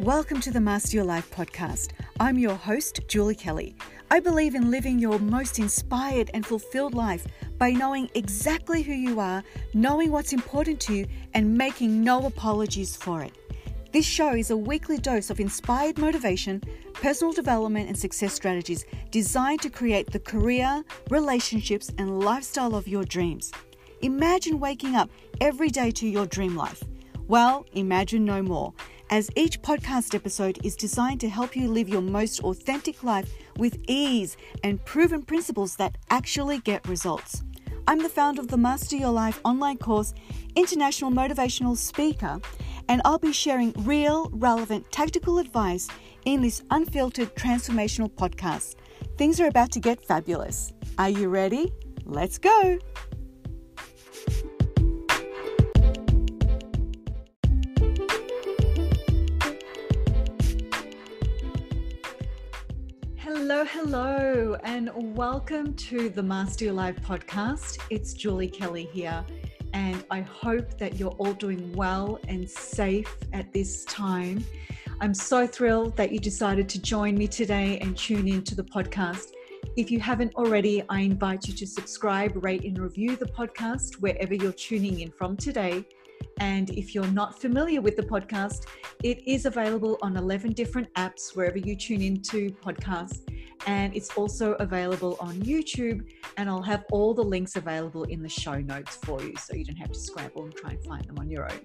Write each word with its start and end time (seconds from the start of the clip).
Welcome 0.00 0.40
to 0.40 0.50
the 0.50 0.62
Master 0.62 0.96
Your 0.96 1.04
Life 1.04 1.30
podcast. 1.30 1.90
I'm 2.18 2.38
your 2.38 2.54
host, 2.54 3.00
Julie 3.06 3.34
Kelly. 3.34 3.76
I 4.10 4.18
believe 4.18 4.54
in 4.54 4.70
living 4.70 4.98
your 4.98 5.18
most 5.18 5.58
inspired 5.58 6.30
and 6.32 6.46
fulfilled 6.46 6.94
life 6.94 7.26
by 7.58 7.72
knowing 7.72 8.08
exactly 8.14 8.80
who 8.80 8.94
you 8.94 9.20
are, 9.20 9.44
knowing 9.74 10.10
what's 10.10 10.32
important 10.32 10.80
to 10.80 10.94
you, 10.94 11.06
and 11.34 11.54
making 11.54 12.02
no 12.02 12.24
apologies 12.24 12.96
for 12.96 13.22
it. 13.22 13.36
This 13.92 14.06
show 14.06 14.30
is 14.30 14.50
a 14.50 14.56
weekly 14.56 14.96
dose 14.96 15.28
of 15.28 15.38
inspired 15.38 15.98
motivation, 15.98 16.62
personal 16.94 17.34
development, 17.34 17.88
and 17.88 17.98
success 17.98 18.32
strategies 18.32 18.86
designed 19.10 19.60
to 19.60 19.68
create 19.68 20.10
the 20.10 20.20
career, 20.20 20.82
relationships, 21.10 21.92
and 21.98 22.20
lifestyle 22.20 22.74
of 22.74 22.88
your 22.88 23.04
dreams. 23.04 23.52
Imagine 24.00 24.60
waking 24.60 24.96
up 24.96 25.10
every 25.42 25.68
day 25.68 25.90
to 25.90 26.08
your 26.08 26.24
dream 26.24 26.56
life. 26.56 26.82
Well, 27.28 27.66
imagine 27.74 28.24
no 28.24 28.40
more 28.42 28.72
as 29.10 29.28
each 29.34 29.60
podcast 29.60 30.14
episode 30.14 30.58
is 30.64 30.76
designed 30.76 31.20
to 31.20 31.28
help 31.28 31.56
you 31.56 31.68
live 31.68 31.88
your 31.88 32.00
most 32.00 32.40
authentic 32.44 33.02
life 33.02 33.28
with 33.58 33.76
ease 33.88 34.36
and 34.62 34.82
proven 34.84 35.22
principles 35.22 35.74
that 35.76 35.98
actually 36.10 36.58
get 36.60 36.86
results. 36.88 37.42
I'm 37.88 37.98
the 37.98 38.08
founder 38.08 38.40
of 38.40 38.48
the 38.48 38.56
Master 38.56 38.96
Your 38.96 39.10
Life 39.10 39.40
online 39.44 39.78
course, 39.78 40.14
international 40.54 41.10
motivational 41.10 41.76
speaker, 41.76 42.40
and 42.88 43.02
I'll 43.04 43.18
be 43.18 43.32
sharing 43.32 43.72
real, 43.78 44.30
relevant, 44.32 44.90
tactical 44.92 45.38
advice 45.38 45.88
in 46.24 46.40
this 46.40 46.62
unfiltered 46.70 47.34
transformational 47.34 48.10
podcast. 48.12 48.76
Things 49.18 49.40
are 49.40 49.48
about 49.48 49.72
to 49.72 49.80
get 49.80 50.00
fabulous. 50.00 50.72
Are 50.98 51.10
you 51.10 51.28
ready? 51.28 51.72
Let's 52.04 52.38
go! 52.38 52.78
Hello, 63.22 63.66
hello, 63.66 64.56
and 64.64 64.90
welcome 65.14 65.74
to 65.74 66.08
the 66.08 66.22
Master 66.22 66.64
Your 66.64 66.72
Life 66.72 66.96
podcast. 67.02 67.78
It's 67.90 68.14
Julie 68.14 68.48
Kelly 68.48 68.88
here, 68.94 69.22
and 69.74 70.02
I 70.10 70.22
hope 70.22 70.78
that 70.78 70.98
you're 70.98 71.10
all 71.18 71.34
doing 71.34 71.70
well 71.74 72.18
and 72.28 72.48
safe 72.48 73.14
at 73.34 73.52
this 73.52 73.84
time. 73.84 74.42
I'm 75.02 75.12
so 75.12 75.46
thrilled 75.46 75.98
that 75.98 76.12
you 76.12 76.18
decided 76.18 76.66
to 76.70 76.80
join 76.80 77.14
me 77.14 77.28
today 77.28 77.78
and 77.80 77.94
tune 77.94 78.26
into 78.26 78.54
the 78.54 78.64
podcast. 78.64 79.32
If 79.76 79.90
you 79.90 80.00
haven't 80.00 80.34
already, 80.34 80.82
I 80.88 81.00
invite 81.00 81.46
you 81.46 81.52
to 81.52 81.66
subscribe, 81.66 82.42
rate, 82.42 82.64
and 82.64 82.78
review 82.78 83.16
the 83.16 83.26
podcast 83.26 83.96
wherever 83.96 84.32
you're 84.32 84.50
tuning 84.52 85.00
in 85.00 85.10
from 85.10 85.36
today. 85.36 85.84
And 86.40 86.70
if 86.70 86.94
you're 86.94 87.06
not 87.06 87.40
familiar 87.40 87.80
with 87.80 87.96
the 87.96 88.02
podcast, 88.02 88.66
it 89.04 89.26
is 89.26 89.46
available 89.46 89.98
on 90.02 90.16
11 90.16 90.52
different 90.52 90.92
apps 90.94 91.36
wherever 91.36 91.58
you 91.58 91.76
tune 91.76 92.02
into 92.02 92.50
podcasts 92.50 93.20
and 93.66 93.94
it's 93.94 94.10
also 94.16 94.54
available 94.54 95.16
on 95.20 95.34
YouTube. 95.40 96.06
And 96.36 96.48
I'll 96.48 96.62
have 96.62 96.84
all 96.90 97.14
the 97.14 97.22
links 97.22 97.56
available 97.56 98.04
in 98.04 98.22
the 98.22 98.28
show 98.28 98.58
notes 98.60 98.96
for 98.96 99.22
you 99.22 99.34
so 99.36 99.54
you 99.54 99.64
don't 99.64 99.76
have 99.76 99.92
to 99.92 99.98
scramble 99.98 100.44
and 100.44 100.54
try 100.54 100.70
and 100.70 100.84
find 100.84 101.04
them 101.04 101.18
on 101.18 101.28
your 101.30 101.50
own. 101.50 101.60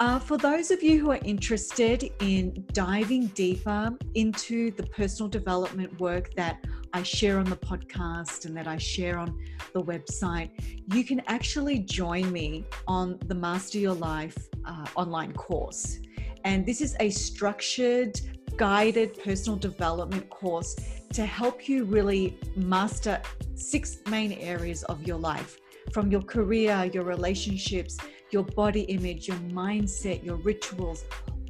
Uh, 0.00 0.18
for 0.18 0.36
those 0.36 0.70
of 0.70 0.80
you 0.80 1.00
who 1.00 1.10
are 1.10 1.18
interested 1.24 2.12
in 2.20 2.64
diving 2.72 3.26
deeper 3.28 3.90
into 4.14 4.70
the 4.72 4.84
personal 4.84 5.28
development 5.28 5.98
work 5.98 6.32
that 6.34 6.64
I 6.92 7.02
share 7.02 7.38
on 7.38 7.44
the 7.44 7.56
podcast 7.56 8.46
and 8.46 8.56
that 8.56 8.66
I 8.66 8.78
share 8.78 9.18
on 9.18 9.38
the 9.72 9.82
website, 9.82 10.50
you 10.94 11.04
can 11.04 11.22
actually 11.26 11.80
join 11.80 12.32
me 12.32 12.64
on 12.86 13.18
the 13.26 13.34
Master 13.34 13.78
Your 13.78 13.94
Life 13.94 14.36
uh, 14.64 14.86
online 14.96 15.32
course. 15.32 15.98
And 16.44 16.64
this 16.64 16.80
is 16.80 16.96
a 17.00 17.10
structured, 17.10 18.20
guided 18.56 19.22
personal 19.22 19.58
development 19.58 20.28
course 20.30 20.76
to 21.12 21.24
help 21.24 21.68
you 21.68 21.84
really 21.84 22.38
master 22.56 23.20
six 23.54 23.98
main 24.10 24.32
areas 24.32 24.82
of 24.84 25.06
your 25.06 25.18
life 25.18 25.58
from 25.92 26.10
your 26.10 26.22
career, 26.22 26.90
your 26.92 27.04
relationships, 27.04 27.96
your 28.30 28.44
body 28.44 28.82
image, 28.82 29.28
your 29.28 29.38
mindset, 29.38 30.22
your 30.24 30.36
rituals, 30.36 31.04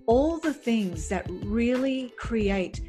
all 0.07 0.39
the 0.39 0.53
things 0.53 1.09
that 1.09 1.27
really 1.45 2.13
create 2.17 2.81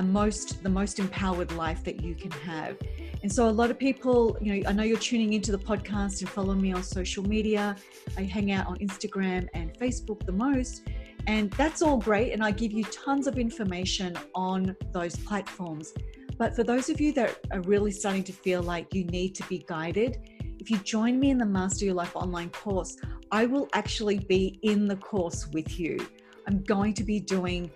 a 0.00 0.02
most 0.02 0.62
the 0.62 0.68
most 0.68 0.98
empowered 0.98 1.52
life 1.52 1.84
that 1.84 2.02
you 2.02 2.14
can 2.14 2.30
have. 2.30 2.76
And 3.22 3.30
so 3.30 3.48
a 3.48 3.56
lot 3.60 3.70
of 3.70 3.78
people, 3.78 4.36
you 4.40 4.48
know, 4.50 4.68
I 4.68 4.72
know 4.72 4.82
you're 4.82 4.98
tuning 4.98 5.34
into 5.34 5.52
the 5.52 5.58
podcast 5.58 6.22
and 6.22 6.28
follow 6.28 6.54
me 6.54 6.72
on 6.72 6.82
social 6.82 7.22
media. 7.22 7.76
I 8.16 8.22
hang 8.22 8.50
out 8.50 8.66
on 8.66 8.78
Instagram 8.78 9.46
and 9.52 9.78
Facebook 9.78 10.24
the 10.24 10.32
most. 10.32 10.88
And 11.26 11.50
that's 11.52 11.82
all 11.82 11.98
great. 11.98 12.32
And 12.32 12.42
I 12.42 12.50
give 12.50 12.72
you 12.72 12.84
tons 12.84 13.26
of 13.26 13.38
information 13.38 14.16
on 14.34 14.74
those 14.90 15.16
platforms. 15.16 15.92
But 16.38 16.56
for 16.56 16.64
those 16.64 16.88
of 16.88 16.98
you 16.98 17.12
that 17.12 17.38
are 17.52 17.60
really 17.60 17.90
starting 17.90 18.24
to 18.24 18.32
feel 18.32 18.62
like 18.62 18.94
you 18.94 19.04
need 19.04 19.34
to 19.34 19.46
be 19.48 19.58
guided, 19.68 20.16
if 20.58 20.70
you 20.70 20.78
join 20.78 21.20
me 21.20 21.28
in 21.28 21.36
the 21.36 21.44
Master 21.44 21.84
Your 21.84 21.94
Life 21.94 22.16
online 22.16 22.48
course, 22.48 22.96
I 23.30 23.44
will 23.44 23.68
actually 23.74 24.20
be 24.20 24.58
in 24.62 24.88
the 24.88 24.96
course 24.96 25.46
with 25.48 25.78
you. 25.78 25.98
I'm 26.46 26.62
going 26.62 26.94
to 26.94 27.04
be 27.04 27.20
doing 27.20 27.70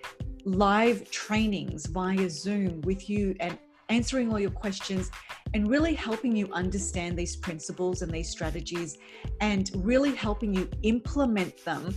live 0.45 1.11
trainings 1.11 1.87
via 1.87 2.29
Zoom 2.29 2.81
with 2.83 3.09
you 3.09 3.35
and 3.41 3.59
answering 3.89 4.31
all 4.31 4.41
your 4.41 4.51
questions 4.51 5.11
and 5.53 5.69
really 5.69 5.95
helping 5.95 6.35
you 6.35 6.49
understand 6.53 7.19
these 7.19 7.37
principles 7.37 8.03
and 8.03 8.11
these 8.13 8.31
strategies 8.31 8.99
and 9.41 9.71
really 9.75 10.15
helping 10.15 10.55
you 10.55 10.69
implement 10.83 11.65
them 11.65 11.95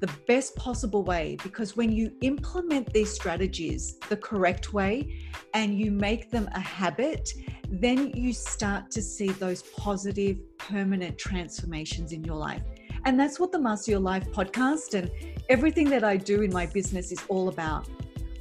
the 0.00 0.10
best 0.26 0.56
possible 0.56 1.04
way 1.04 1.36
because 1.44 1.76
when 1.76 1.92
you 1.92 2.12
implement 2.22 2.92
these 2.92 3.12
strategies 3.12 3.98
the 4.08 4.16
correct 4.16 4.72
way 4.72 5.16
and 5.54 5.78
you 5.78 5.92
make 5.92 6.28
them 6.28 6.48
a 6.54 6.60
habit, 6.60 7.32
then 7.68 8.10
you 8.10 8.32
start 8.32 8.90
to 8.90 9.00
see 9.00 9.28
those 9.28 9.62
positive, 9.62 10.38
permanent 10.58 11.16
transformations 11.18 12.10
in 12.10 12.24
your 12.24 12.34
life. 12.34 12.62
And 13.04 13.18
that's 13.18 13.40
what 13.40 13.50
the 13.50 13.58
Master 13.58 13.90
Your 13.90 14.00
Life 14.00 14.30
podcast 14.30 14.94
and 14.94 15.10
everything 15.48 15.90
that 15.90 16.04
I 16.04 16.16
do 16.16 16.42
in 16.42 16.52
my 16.52 16.66
business 16.66 17.10
is 17.10 17.20
all 17.28 17.48
about. 17.48 17.88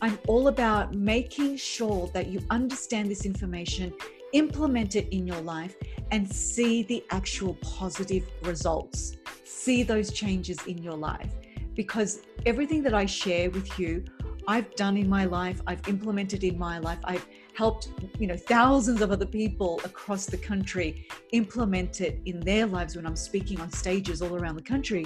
I'm 0.03 0.19
all 0.27 0.49
about 0.49 0.94
making 0.94 1.57
sure 1.57 2.09
that 2.13 2.27
you 2.27 2.41
understand 2.49 3.09
this 3.09 3.25
information, 3.25 3.94
implement 4.33 4.95
it 4.95 5.07
in 5.09 5.25
your 5.25 5.41
life, 5.41 5.75
and 6.11 6.31
see 6.31 6.83
the 6.83 7.03
actual 7.09 7.55
positive 7.55 8.23
results. 8.44 9.17
See 9.44 9.81
those 9.81 10.11
changes 10.11 10.59
in 10.67 10.78
your 10.78 10.95
life 10.95 11.33
because 11.75 12.22
everything 12.45 12.83
that 12.83 12.93
I 12.93 13.05
share 13.05 13.49
with 13.49 13.79
you, 13.79 14.03
I've 14.47 14.75
done 14.75 14.97
in 14.97 15.09
my 15.09 15.25
life, 15.25 15.61
I've 15.66 15.88
implemented 15.88 16.43
in 16.43 16.57
my 16.57 16.78
life, 16.79 16.99
I've 17.03 17.25
helped, 17.53 17.89
you 18.19 18.28
know, 18.28 18.38
thousands 18.38 19.01
of 19.01 19.12
other 19.12 19.25
people 19.25 19.79
across 19.84 20.25
the 20.25 20.38
country 20.38 21.07
implement 21.31 22.01
it 22.01 22.19
in 22.25 22.39
their 22.39 22.66
lives 22.66 22.95
when 22.95 23.06
I'm 23.06 23.16
speaking 23.16 23.59
on 23.59 23.69
stages 23.72 24.22
all 24.22 24.35
around 24.35 24.56
the 24.56 24.62
country. 24.62 25.06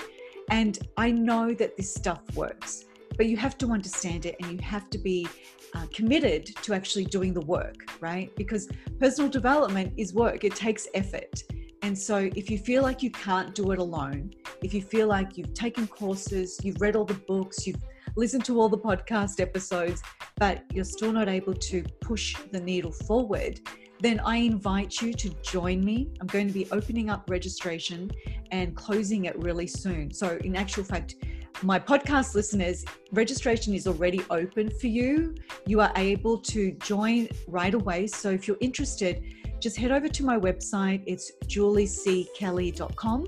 And 0.50 0.78
I 0.98 1.12
know 1.12 1.54
that 1.54 1.76
this 1.76 1.94
stuff 1.94 2.22
works, 2.36 2.86
but 3.18 3.26
you 3.26 3.38
have 3.38 3.58
to 3.60 3.72
understand 3.72 4.26
it 4.26 4.36
and 4.40 4.52
you 4.52 4.60
have 4.60 4.90
to 4.92 4.98
be 4.98 5.28
uh, 5.74 5.86
committed 5.94 6.46
to 6.64 6.74
actually 6.74 7.06
doing 7.06 7.34
the 7.34 7.42
work, 7.42 7.90
right? 8.00 8.34
Because 8.36 8.70
personal 9.00 9.30
development 9.30 9.94
is 9.98 10.14
work, 10.14 10.44
it 10.44 10.56
takes 10.56 10.88
effort. 10.94 11.44
And 11.82 11.98
so, 11.98 12.30
if 12.36 12.50
you 12.50 12.58
feel 12.58 12.82
like 12.82 13.04
you 13.04 13.12
can't 13.12 13.54
do 13.54 13.72
it 13.72 13.80
alone, 13.80 14.34
if 14.64 14.74
you 14.74 14.82
feel 14.82 15.08
like 15.08 15.38
you've 15.38 15.54
taken 15.54 15.86
courses, 15.88 16.60
you've 16.64 16.82
read 16.82 16.96
all 16.96 17.06
the 17.06 17.22
books, 17.28 17.68
you've 17.68 17.82
listened 18.16 18.46
to 18.46 18.60
all 18.60 18.70
the 18.70 18.78
podcast 18.78 19.40
episodes, 19.40 20.02
but 20.38 20.64
you're 20.72 20.86
still 20.86 21.12
not 21.12 21.28
able 21.28 21.54
to 21.54 21.84
push 22.02 22.36
the 22.52 22.60
needle 22.60 22.92
forward, 22.92 23.60
then 24.00 24.20
I 24.22 24.38
invite 24.38 25.02
you 25.02 25.14
to 25.14 25.30
join 25.42 25.84
me. 25.84 26.10
I'm 26.20 26.28
going 26.28 26.48
to 26.48 26.54
be 26.54 26.68
opening 26.72 27.10
up 27.10 27.30
registration 27.30 28.12
and 28.52 28.76
closing 28.76 29.26
it 29.26 29.38
really 29.40 29.68
soon. 29.68 30.14
So, 30.14 30.38
in 30.44 30.56
actual 30.56 30.84
fact, 30.84 31.16
my 31.62 31.80
podcast 31.80 32.36
listeners, 32.36 32.84
registration 33.14 33.74
is 33.74 33.88
already 33.88 34.22
open 34.30 34.70
for 34.70 34.88
you. 34.88 35.36
You 35.66 35.80
are 35.82 35.92
able 35.96 36.38
to 36.40 36.72
join 36.74 37.30
right 37.48 37.74
away. 37.74 38.08
So, 38.08 38.30
if 38.32 38.48
you're 38.48 38.58
interested, 38.60 39.24
just 39.60 39.78
head 39.78 39.92
over 39.92 40.10
to 40.10 40.26
my 40.26 40.38
website. 40.38 41.04
It's 41.06 41.32
julieckelly.com. 41.46 43.26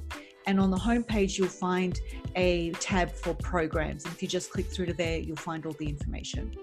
And 0.48 0.62
on 0.62 0.72
the 0.72 0.78
homepage, 0.78 1.38
you'll 1.38 1.50
find 1.50 2.00
a 2.36 2.72
tab 2.72 3.12
for 3.12 3.34
programs. 3.34 4.06
And 4.06 4.14
if 4.14 4.22
you 4.22 4.30
just 4.30 4.50
click 4.50 4.66
through 4.66 4.86
to 4.88 4.94
there, 4.94 5.20
you'll 5.20 5.36
find 5.36 5.66
all 5.66 5.74
the 5.74 5.88
information. 5.88 6.56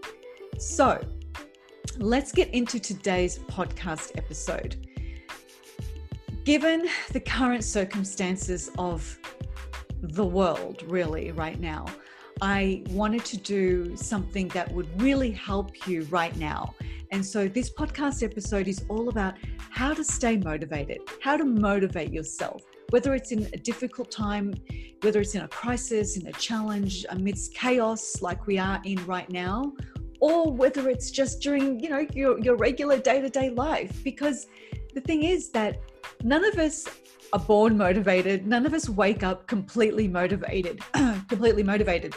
So 0.59 0.99
let's 1.99 2.33
get 2.33 2.49
into 2.55 2.81
today's 2.81 3.39
podcast 3.41 4.17
episode. 4.17 4.89
Given 6.45 6.89
the 7.13 7.21
current 7.21 7.63
circumstances 7.63 8.71
of 8.79 9.19
the 10.01 10.25
world, 10.25 10.83
really, 10.87 11.33
right 11.33 11.61
now, 11.61 11.85
I 12.41 12.85
wanted 12.91 13.25
to 13.27 13.37
do 13.37 13.97
something 13.97 14.49
that 14.49 14.73
would 14.73 15.01
really 15.01 15.31
help 15.31 15.87
you 15.87 16.05
right 16.05 16.35
now. 16.37 16.75
And 17.13 17.25
so 17.25 17.49
this 17.49 17.71
podcast 17.71 18.23
episode 18.23 18.67
is 18.67 18.85
all 18.89 19.09
about 19.09 19.35
how 19.71 19.95
to 19.95 20.03
stay 20.03 20.37
motivated, 20.37 20.99
how 21.21 21.37
to 21.37 21.45
motivate 21.45 22.13
yourself, 22.13 22.63
whether 22.95 23.13
it's 23.13 23.33
in 23.33 23.43
a 23.53 23.59
difficult 23.71 24.09
time 24.11 24.55
whether 25.05 25.21
it's 25.21 25.35
in 25.35 25.43
a 25.43 25.49
crisis, 25.49 26.17
in 26.17 26.27
a 26.29 26.33
challenge, 26.33 27.05
amidst 27.11 27.55
chaos 27.55 28.23
like 28.23 28.47
we 28.47 28.57
are 28.57 28.81
in 28.85 29.05
right 29.05 29.29
now, 29.29 29.73
or 30.21 30.51
whether 30.51 30.89
it's 30.89 31.11
just 31.11 31.43
during, 31.43 31.79
you 31.81 31.91
know, 31.91 32.07
your, 32.15 32.39
your 32.41 32.57
regular 32.57 32.99
day-to-day 32.99 33.51
life. 33.51 34.03
Because 34.03 34.47
the 34.95 35.01
thing 35.03 35.25
is 35.25 35.51
that 35.51 35.81
none 36.23 36.45
of 36.45 36.59
us 36.59 36.87
are 37.33 37.41
born 37.41 37.77
motivated. 37.77 38.47
None 38.47 38.65
of 38.65 38.73
us 38.73 38.89
wake 38.89 39.23
up 39.23 39.47
completely 39.47 40.09
motivated, 40.09 40.81
completely 41.29 41.63
motivated. 41.63 42.15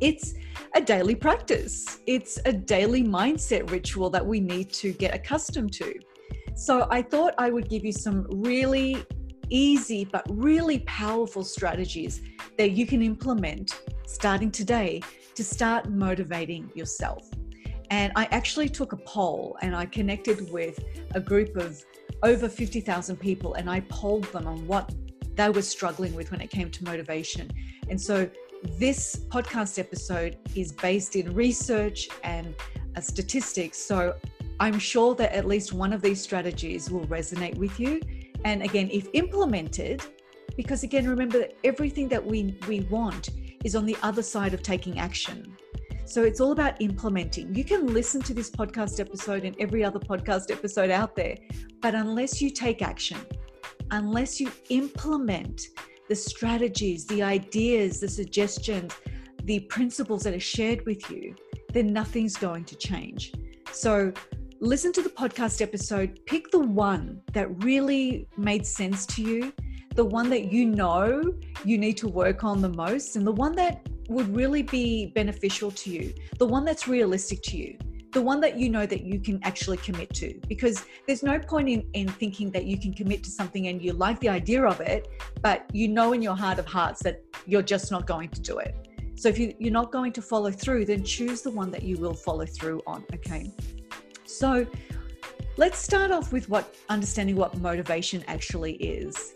It's 0.00 0.34
a 0.74 0.80
daily 0.80 1.16
practice. 1.16 1.98
It's 2.06 2.38
a 2.46 2.52
daily 2.52 3.02
mindset 3.02 3.70
ritual 3.70 4.08
that 4.10 4.24
we 4.24 4.40
need 4.40 4.72
to 4.74 4.92
get 4.92 5.14
accustomed 5.14 5.72
to. 5.74 5.92
So 6.54 6.86
I 6.90 7.02
thought 7.02 7.34
I 7.36 7.50
would 7.50 7.68
give 7.68 7.84
you 7.84 7.92
some 7.92 8.26
really 8.30 9.04
easy 9.50 10.04
but 10.04 10.24
really 10.28 10.80
powerful 10.80 11.44
strategies 11.44 12.22
that 12.58 12.72
you 12.72 12.86
can 12.86 13.02
implement 13.02 13.80
starting 14.06 14.50
today 14.50 15.00
to 15.34 15.44
start 15.44 15.90
motivating 15.90 16.70
yourself. 16.74 17.28
And 17.90 18.12
I 18.16 18.24
actually 18.30 18.68
took 18.68 18.92
a 18.92 18.96
poll 18.96 19.56
and 19.62 19.76
I 19.76 19.86
connected 19.86 20.50
with 20.50 20.78
a 21.14 21.20
group 21.20 21.56
of 21.56 21.84
over 22.22 22.48
50,000 22.48 23.16
people 23.16 23.54
and 23.54 23.70
I 23.70 23.80
polled 23.80 24.24
them 24.32 24.46
on 24.46 24.66
what 24.66 24.92
they 25.34 25.50
were 25.50 25.62
struggling 25.62 26.14
with 26.14 26.30
when 26.30 26.40
it 26.40 26.50
came 26.50 26.70
to 26.70 26.84
motivation. 26.84 27.50
And 27.88 28.00
so 28.00 28.28
this 28.78 29.26
podcast 29.28 29.78
episode 29.78 30.38
is 30.54 30.72
based 30.72 31.14
in 31.14 31.32
research 31.34 32.08
and 32.24 32.54
uh, 32.96 33.00
statistics. 33.00 33.78
So 33.78 34.16
I'm 34.58 34.78
sure 34.78 35.14
that 35.16 35.32
at 35.32 35.46
least 35.46 35.72
one 35.72 35.92
of 35.92 36.00
these 36.00 36.20
strategies 36.20 36.90
will 36.90 37.06
resonate 37.06 37.56
with 37.56 37.78
you. 37.78 38.00
And 38.46 38.62
again, 38.62 38.88
if 38.92 39.08
implemented, 39.12 40.04
because 40.56 40.84
again, 40.84 41.08
remember 41.08 41.40
that 41.40 41.56
everything 41.64 42.06
that 42.10 42.24
we, 42.24 42.56
we 42.68 42.82
want 42.82 43.30
is 43.64 43.74
on 43.74 43.84
the 43.84 43.96
other 44.04 44.22
side 44.22 44.54
of 44.54 44.62
taking 44.62 45.00
action. 45.00 45.56
So 46.04 46.22
it's 46.22 46.40
all 46.40 46.52
about 46.52 46.80
implementing. 46.80 47.52
You 47.56 47.64
can 47.64 47.92
listen 47.92 48.22
to 48.22 48.32
this 48.32 48.48
podcast 48.48 49.00
episode 49.00 49.44
and 49.44 49.56
every 49.58 49.82
other 49.82 49.98
podcast 49.98 50.52
episode 50.52 50.90
out 50.90 51.16
there, 51.16 51.36
but 51.80 51.96
unless 51.96 52.40
you 52.40 52.50
take 52.50 52.82
action, 52.82 53.18
unless 53.90 54.38
you 54.38 54.52
implement 54.68 55.62
the 56.08 56.14
strategies, 56.14 57.04
the 57.06 57.24
ideas, 57.24 57.98
the 57.98 58.08
suggestions, 58.08 58.92
the 59.42 59.58
principles 59.58 60.22
that 60.22 60.34
are 60.34 60.38
shared 60.54 60.86
with 60.86 61.10
you, 61.10 61.34
then 61.72 61.92
nothing's 61.92 62.36
going 62.36 62.64
to 62.66 62.76
change. 62.76 63.32
So 63.72 64.12
listen 64.60 64.92
to 64.92 65.02
the 65.02 65.08
podcast 65.08 65.60
episode, 65.60 66.20
pick 66.26 66.50
the 66.50 66.58
one 66.58 67.20
that 67.32 67.62
really 67.62 68.28
made 68.36 68.66
sense 68.66 69.06
to 69.06 69.22
you, 69.22 69.52
the 69.94 70.04
one 70.04 70.30
that 70.30 70.52
you 70.52 70.66
know 70.66 71.22
you 71.64 71.78
need 71.78 71.96
to 71.98 72.08
work 72.08 72.44
on 72.44 72.60
the 72.62 72.68
most, 72.68 73.16
and 73.16 73.26
the 73.26 73.32
one 73.32 73.54
that 73.56 73.86
would 74.08 74.34
really 74.34 74.62
be 74.62 75.06
beneficial 75.06 75.70
to 75.70 75.90
you, 75.90 76.14
the 76.38 76.46
one 76.46 76.64
that's 76.64 76.86
realistic 76.86 77.42
to 77.42 77.56
you 77.56 77.78
the 78.12 78.22
one 78.22 78.40
that 78.40 78.56
you 78.56 78.70
know 78.70 78.86
that 78.86 79.02
you 79.02 79.20
can 79.20 79.38
actually 79.42 79.76
commit 79.76 80.08
to. 80.14 80.40
Because 80.48 80.86
there's 81.06 81.22
no 81.22 81.38
point 81.38 81.68
in, 81.68 81.86
in 81.92 82.08
thinking 82.08 82.50
that 82.52 82.64
you 82.64 82.80
can 82.80 82.94
commit 82.94 83.22
to 83.24 83.30
something 83.30 83.66
and 83.66 83.82
you 83.82 83.92
like 83.92 84.18
the 84.20 84.30
idea 84.30 84.64
of 84.64 84.80
it 84.80 85.06
but 85.42 85.66
you 85.74 85.86
know 85.86 86.14
in 86.14 86.22
your 86.22 86.34
heart 86.34 86.58
of 86.58 86.64
hearts 86.64 87.02
that 87.02 87.22
you're 87.44 87.60
just 87.60 87.90
not 87.90 88.06
going 88.06 88.30
to 88.30 88.40
do 88.40 88.56
it. 88.56 88.74
So 89.16 89.28
if 89.28 89.38
you, 89.38 89.54
you're 89.58 89.72
not 89.72 89.92
going 89.92 90.12
to 90.12 90.22
follow 90.22 90.50
through 90.50 90.86
then 90.86 91.04
choose 91.04 91.42
the 91.42 91.50
one 91.50 91.70
that 91.72 91.82
you 91.82 91.98
will 91.98 92.14
follow 92.14 92.46
through 92.46 92.80
on 92.86 93.04
okay 93.12 93.52
so 94.36 94.66
let's 95.56 95.78
start 95.78 96.10
off 96.10 96.30
with 96.30 96.48
what 96.50 96.74
understanding 96.90 97.36
what 97.36 97.56
motivation 97.58 98.22
actually 98.28 98.74
is. 98.74 99.32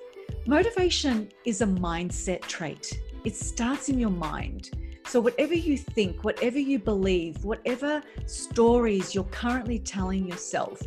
Motivation 0.46 1.30
is 1.46 1.62
a 1.62 1.66
mindset 1.66 2.42
trait. 2.42 3.00
It 3.24 3.34
starts 3.34 3.88
in 3.88 3.98
your 3.98 4.10
mind. 4.10 4.70
So, 5.06 5.18
whatever 5.18 5.54
you 5.54 5.76
think, 5.76 6.22
whatever 6.22 6.58
you 6.58 6.78
believe, 6.78 7.42
whatever 7.44 8.02
stories 8.26 9.14
you're 9.14 9.24
currently 9.24 9.78
telling 9.78 10.28
yourself, 10.28 10.80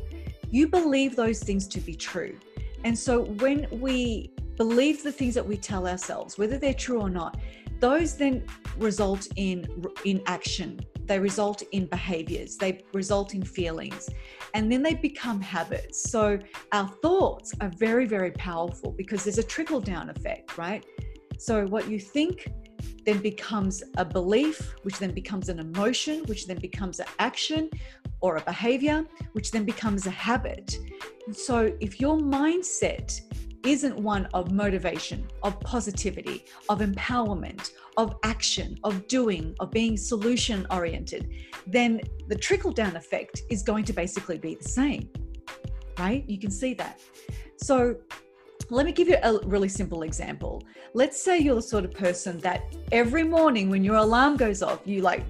you 0.49 0.67
believe 0.67 1.15
those 1.15 1.39
things 1.39 1.67
to 1.69 1.81
be 1.81 1.95
true. 1.95 2.37
And 2.83 2.97
so, 2.97 3.23
when 3.23 3.67
we 3.71 4.31
believe 4.55 5.03
the 5.03 5.11
things 5.11 5.33
that 5.33 5.45
we 5.45 5.57
tell 5.57 5.87
ourselves, 5.87 6.37
whether 6.37 6.57
they're 6.57 6.73
true 6.73 7.01
or 7.01 7.09
not, 7.09 7.39
those 7.79 8.15
then 8.15 8.45
result 8.77 9.27
in 9.35 9.67
in 10.05 10.21
action 10.27 10.79
they 11.07 11.19
result 11.19 11.63
in 11.71 11.85
behaviors 11.85 12.57
they 12.57 12.81
result 12.93 13.33
in 13.33 13.43
feelings 13.43 14.09
and 14.53 14.71
then 14.71 14.81
they 14.81 14.93
become 14.93 15.41
habits 15.41 16.09
so 16.09 16.37
our 16.71 16.87
thoughts 17.01 17.53
are 17.61 17.71
very 17.77 18.05
very 18.05 18.31
powerful 18.31 18.91
because 18.91 19.23
there's 19.23 19.37
a 19.37 19.43
trickle 19.43 19.79
down 19.79 20.09
effect 20.09 20.57
right 20.57 20.85
so 21.37 21.65
what 21.67 21.89
you 21.89 21.99
think 21.99 22.51
then 23.05 23.19
becomes 23.19 23.83
a 23.97 24.05
belief, 24.05 24.75
which 24.83 24.97
then 24.99 25.11
becomes 25.11 25.49
an 25.49 25.59
emotion, 25.59 26.23
which 26.25 26.47
then 26.47 26.59
becomes 26.59 26.99
an 26.99 27.05
action 27.19 27.69
or 28.21 28.37
a 28.37 28.41
behavior, 28.41 29.05
which 29.33 29.51
then 29.51 29.65
becomes 29.65 30.07
a 30.07 30.11
habit. 30.11 30.77
And 31.27 31.35
so 31.35 31.75
if 31.79 31.99
your 31.99 32.17
mindset 32.17 33.21
isn't 33.65 33.97
one 33.97 34.25
of 34.33 34.51
motivation, 34.51 35.27
of 35.41 35.59
positivity, 35.61 36.45
of 36.69 36.79
empowerment, 36.79 37.71
of 37.97 38.15
action, 38.23 38.77
of 38.83 39.07
doing, 39.07 39.55
of 39.59 39.71
being 39.71 39.95
solution 39.95 40.67
oriented, 40.69 41.29
then 41.67 42.01
the 42.27 42.35
trickle 42.35 42.71
down 42.71 42.95
effect 42.95 43.43
is 43.49 43.63
going 43.63 43.85
to 43.85 43.93
basically 43.93 44.37
be 44.37 44.55
the 44.55 44.67
same, 44.67 45.09
right? 45.97 46.23
You 46.27 46.39
can 46.39 46.51
see 46.51 46.73
that. 46.75 46.99
So 47.57 47.95
let 48.69 48.85
me 48.85 48.91
give 48.91 49.07
you 49.07 49.17
a 49.23 49.39
really 49.45 49.69
simple 49.69 50.03
example. 50.03 50.63
Let's 50.93 51.21
say 51.21 51.39
you're 51.39 51.55
the 51.55 51.61
sort 51.61 51.85
of 51.85 51.91
person 51.91 52.39
that 52.39 52.75
every 52.91 53.23
morning 53.23 53.69
when 53.69 53.83
your 53.83 53.95
alarm 53.95 54.37
goes 54.37 54.61
off, 54.61 54.81
you 54.85 55.01
like 55.01 55.25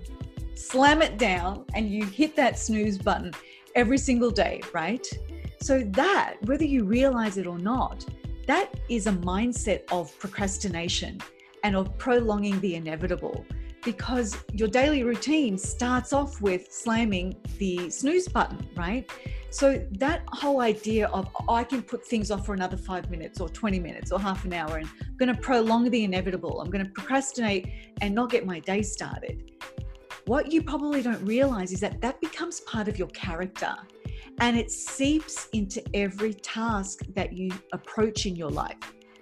slam 0.55 1.01
it 1.01 1.17
down 1.17 1.65
and 1.73 1.89
you 1.89 2.05
hit 2.05 2.35
that 2.35 2.57
snooze 2.57 2.97
button 2.97 3.31
every 3.75 3.97
single 3.97 4.31
day, 4.31 4.61
right? 4.73 5.05
So, 5.61 5.79
that, 5.91 6.35
whether 6.41 6.65
you 6.65 6.83
realize 6.83 7.37
it 7.37 7.47
or 7.47 7.57
not, 7.57 8.05
that 8.47 8.71
is 8.89 9.07
a 9.07 9.11
mindset 9.11 9.83
of 9.91 10.17
procrastination 10.19 11.19
and 11.63 11.75
of 11.75 11.97
prolonging 11.97 12.59
the 12.59 12.75
inevitable 12.75 13.45
because 13.83 14.37
your 14.53 14.67
daily 14.67 15.03
routine 15.03 15.57
starts 15.57 16.13
off 16.13 16.41
with 16.41 16.71
slamming 16.71 17.35
the 17.57 17.89
snooze 17.89 18.27
button, 18.27 18.67
right? 18.75 19.09
So 19.49 19.85
that 19.91 20.23
whole 20.27 20.61
idea 20.61 21.07
of 21.07 21.27
oh, 21.47 21.53
I 21.53 21.63
can 21.63 21.81
put 21.81 22.05
things 22.05 22.31
off 22.31 22.45
for 22.45 22.53
another 22.53 22.77
five 22.77 23.09
minutes 23.11 23.39
or 23.39 23.49
20 23.49 23.79
minutes 23.79 24.11
or 24.11 24.19
half 24.19 24.45
an 24.45 24.53
hour 24.53 24.77
and 24.77 24.87
I'm 24.87 25.17
going 25.17 25.33
to 25.33 25.39
prolong 25.39 25.89
the 25.89 26.03
inevitable. 26.03 26.61
I'm 26.61 26.69
going 26.69 26.85
to 26.85 26.91
procrastinate 26.91 27.95
and 28.01 28.15
not 28.15 28.29
get 28.29 28.45
my 28.45 28.59
day 28.59 28.81
started. 28.81 29.51
What 30.25 30.51
you 30.51 30.63
probably 30.63 31.01
don't 31.01 31.23
realize 31.25 31.71
is 31.73 31.81
that 31.81 31.99
that 32.01 32.19
becomes 32.21 32.61
part 32.61 32.87
of 32.87 32.97
your 32.97 33.09
character 33.09 33.75
and 34.39 34.57
it 34.57 34.71
seeps 34.71 35.47
into 35.53 35.83
every 35.95 36.33
task 36.33 37.01
that 37.15 37.33
you 37.33 37.51
approach 37.71 38.25
in 38.25 38.35
your 38.35 38.49
life. 38.49 38.77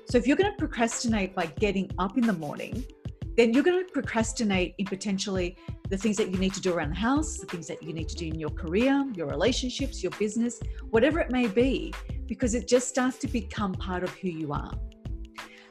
So 0.10 0.18
if 0.18 0.28
you're 0.28 0.38
going 0.38 0.52
to 0.52 0.58
procrastinate 0.58 1.36
by 1.36 1.46
getting 1.46 1.90
up 1.98 2.18
in 2.18 2.26
the 2.26 2.34
morning, 2.34 2.84
then 3.38 3.54
you're 3.54 3.64
going 3.64 3.86
to 3.86 3.92
procrastinate 3.92 4.76
in 4.78 4.86
potentially 4.86 5.58
the 5.90 5.98
things 5.98 6.18
that 6.18 6.32
you 6.32 6.38
need 6.38 6.54
to 6.54 6.62
do 6.62 6.74
around 6.74 6.90
the 6.90 7.00
house, 7.00 7.38
the 7.38 7.46
things 7.46 7.68
that 7.68 7.82
you 7.82 7.94
need 7.94 8.10
to 8.10 8.16
do 8.16 8.28
in 8.28 8.40
your 8.40 8.50
career, 8.50 9.06
your 9.16 9.28
relationships, 9.28 10.04
your 10.04 10.12
business, 10.20 10.60
whatever 10.90 11.20
it 11.20 11.32
may 11.32 11.48
be, 11.48 11.94
because 12.28 12.54
it 12.56 12.68
just 12.68 12.88
starts 12.88 13.18
to 13.20 13.28
become 13.28 13.74
part 13.74 14.04
of 14.04 14.10
who 14.16 14.30
you 14.30 14.54
are. 14.54 14.74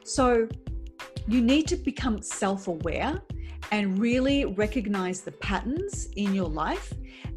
So 0.03 0.47
you 1.27 1.41
need 1.41 1.67
to 1.67 1.75
become 1.75 2.21
self 2.21 2.67
aware 2.67 3.21
and 3.71 3.99
really 3.99 4.45
recognize 4.45 5.21
the 5.21 5.31
patterns 5.31 6.07
in 6.15 6.33
your 6.33 6.49
life 6.49 6.93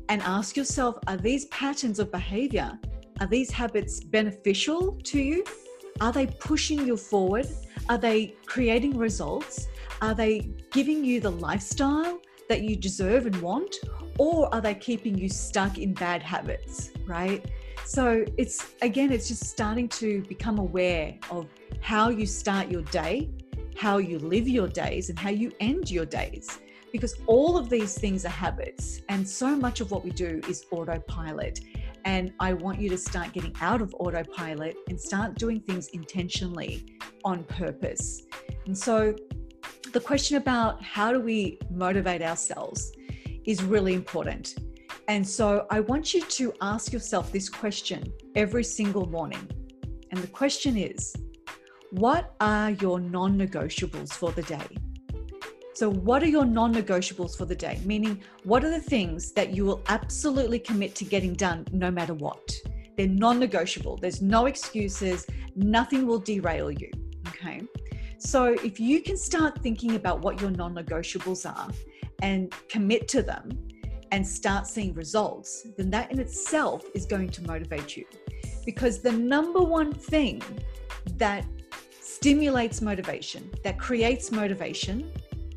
and 0.08 0.22
ask 0.22 0.56
yourself 0.56 0.98
are 1.06 1.16
these 1.16 1.46
patterns 1.46 1.98
of 1.98 2.10
behavior, 2.10 2.78
are 3.20 3.26
these 3.26 3.50
habits 3.50 4.00
beneficial 4.00 4.98
to 5.04 5.20
you? 5.20 5.44
Are 6.00 6.12
they 6.12 6.26
pushing 6.26 6.86
you 6.86 6.96
forward? 6.96 7.46
Are 7.88 7.98
they 7.98 8.34
creating 8.46 8.96
results? 8.96 9.68
Are 10.02 10.14
they 10.14 10.50
giving 10.72 11.04
you 11.04 11.20
the 11.20 11.30
lifestyle 11.30 12.20
that 12.48 12.62
you 12.62 12.76
deserve 12.76 13.26
and 13.26 13.36
want? 13.40 13.74
Or 14.18 14.52
are 14.54 14.60
they 14.60 14.74
keeping 14.74 15.16
you 15.16 15.28
stuck 15.28 15.78
in 15.78 15.94
bad 15.94 16.22
habits, 16.22 16.90
right? 17.06 17.44
So 17.84 18.24
it's 18.36 18.74
again, 18.82 19.12
it's 19.12 19.28
just 19.28 19.44
starting 19.44 19.88
to 19.90 20.22
become 20.22 20.58
aware 20.58 21.14
of 21.30 21.46
how 21.80 22.08
you 22.08 22.26
start 22.26 22.70
your 22.70 22.82
day, 22.82 23.30
how 23.76 23.98
you 23.98 24.18
live 24.18 24.48
your 24.48 24.68
days, 24.68 25.10
and 25.10 25.18
how 25.18 25.30
you 25.30 25.52
end 25.60 25.90
your 25.90 26.06
days. 26.06 26.60
Because 26.94 27.16
all 27.26 27.58
of 27.58 27.68
these 27.68 27.98
things 27.98 28.24
are 28.24 28.28
habits, 28.28 29.00
and 29.08 29.28
so 29.28 29.56
much 29.56 29.80
of 29.80 29.90
what 29.90 30.04
we 30.04 30.10
do 30.10 30.40
is 30.48 30.64
autopilot. 30.70 31.58
And 32.04 32.32
I 32.38 32.52
want 32.52 32.80
you 32.80 32.88
to 32.90 32.96
start 32.96 33.32
getting 33.32 33.52
out 33.60 33.82
of 33.82 33.92
autopilot 33.98 34.76
and 34.88 35.00
start 35.00 35.34
doing 35.34 35.58
things 35.58 35.88
intentionally 35.88 36.86
on 37.24 37.42
purpose. 37.42 38.22
And 38.66 38.78
so 38.78 39.16
the 39.92 39.98
question 39.98 40.36
about 40.36 40.80
how 40.84 41.12
do 41.12 41.18
we 41.18 41.58
motivate 41.68 42.22
ourselves 42.22 42.92
is 43.44 43.64
really 43.64 43.94
important. 43.94 44.54
And 45.08 45.26
so 45.26 45.66
I 45.72 45.80
want 45.80 46.14
you 46.14 46.20
to 46.24 46.52
ask 46.60 46.92
yourself 46.92 47.32
this 47.32 47.48
question 47.48 48.12
every 48.36 48.62
single 48.62 49.06
morning. 49.06 49.50
And 50.12 50.22
the 50.22 50.28
question 50.28 50.76
is 50.76 51.12
what 51.90 52.36
are 52.38 52.70
your 52.70 53.00
non 53.00 53.36
negotiables 53.36 54.12
for 54.12 54.30
the 54.30 54.42
day? 54.42 54.68
So, 55.74 55.90
what 55.90 56.22
are 56.22 56.28
your 56.28 56.44
non 56.44 56.72
negotiables 56.72 57.36
for 57.36 57.46
the 57.46 57.54
day? 57.56 57.80
Meaning, 57.84 58.22
what 58.44 58.64
are 58.64 58.70
the 58.70 58.80
things 58.80 59.32
that 59.32 59.50
you 59.50 59.64
will 59.64 59.82
absolutely 59.88 60.60
commit 60.60 60.94
to 60.94 61.04
getting 61.04 61.34
done 61.34 61.66
no 61.72 61.90
matter 61.90 62.14
what? 62.14 62.54
They're 62.96 63.08
non 63.08 63.40
negotiable. 63.40 63.96
There's 63.96 64.22
no 64.22 64.46
excuses. 64.46 65.26
Nothing 65.56 66.06
will 66.06 66.20
derail 66.20 66.70
you. 66.70 66.92
Okay. 67.26 67.62
So, 68.18 68.54
if 68.62 68.78
you 68.78 69.02
can 69.02 69.16
start 69.16 69.60
thinking 69.62 69.96
about 69.96 70.20
what 70.20 70.40
your 70.40 70.52
non 70.52 70.76
negotiables 70.76 71.44
are 71.44 71.68
and 72.22 72.54
commit 72.68 73.08
to 73.08 73.22
them 73.22 73.58
and 74.12 74.24
start 74.24 74.68
seeing 74.68 74.94
results, 74.94 75.66
then 75.76 75.90
that 75.90 76.12
in 76.12 76.20
itself 76.20 76.84
is 76.94 77.04
going 77.04 77.30
to 77.30 77.42
motivate 77.42 77.96
you. 77.96 78.04
Because 78.64 79.00
the 79.00 79.10
number 79.10 79.58
one 79.58 79.92
thing 79.92 80.40
that 81.16 81.44
stimulates 82.00 82.80
motivation, 82.80 83.50
that 83.64 83.78
creates 83.78 84.30
motivation, 84.30 85.10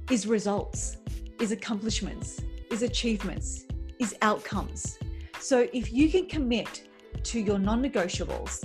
is 0.10 0.28
results, 0.28 0.98
is 1.40 1.52
accomplishments, 1.52 2.42
is 2.72 2.82
achievements, 2.82 3.66
is 4.00 4.16
outcomes. 4.22 4.98
So 5.40 5.68
if 5.74 5.92
you 5.92 6.10
can 6.10 6.28
commit 6.28 6.88
to 7.24 7.40
your 7.40 7.60
non 7.60 7.84
negotiables, 7.84 8.64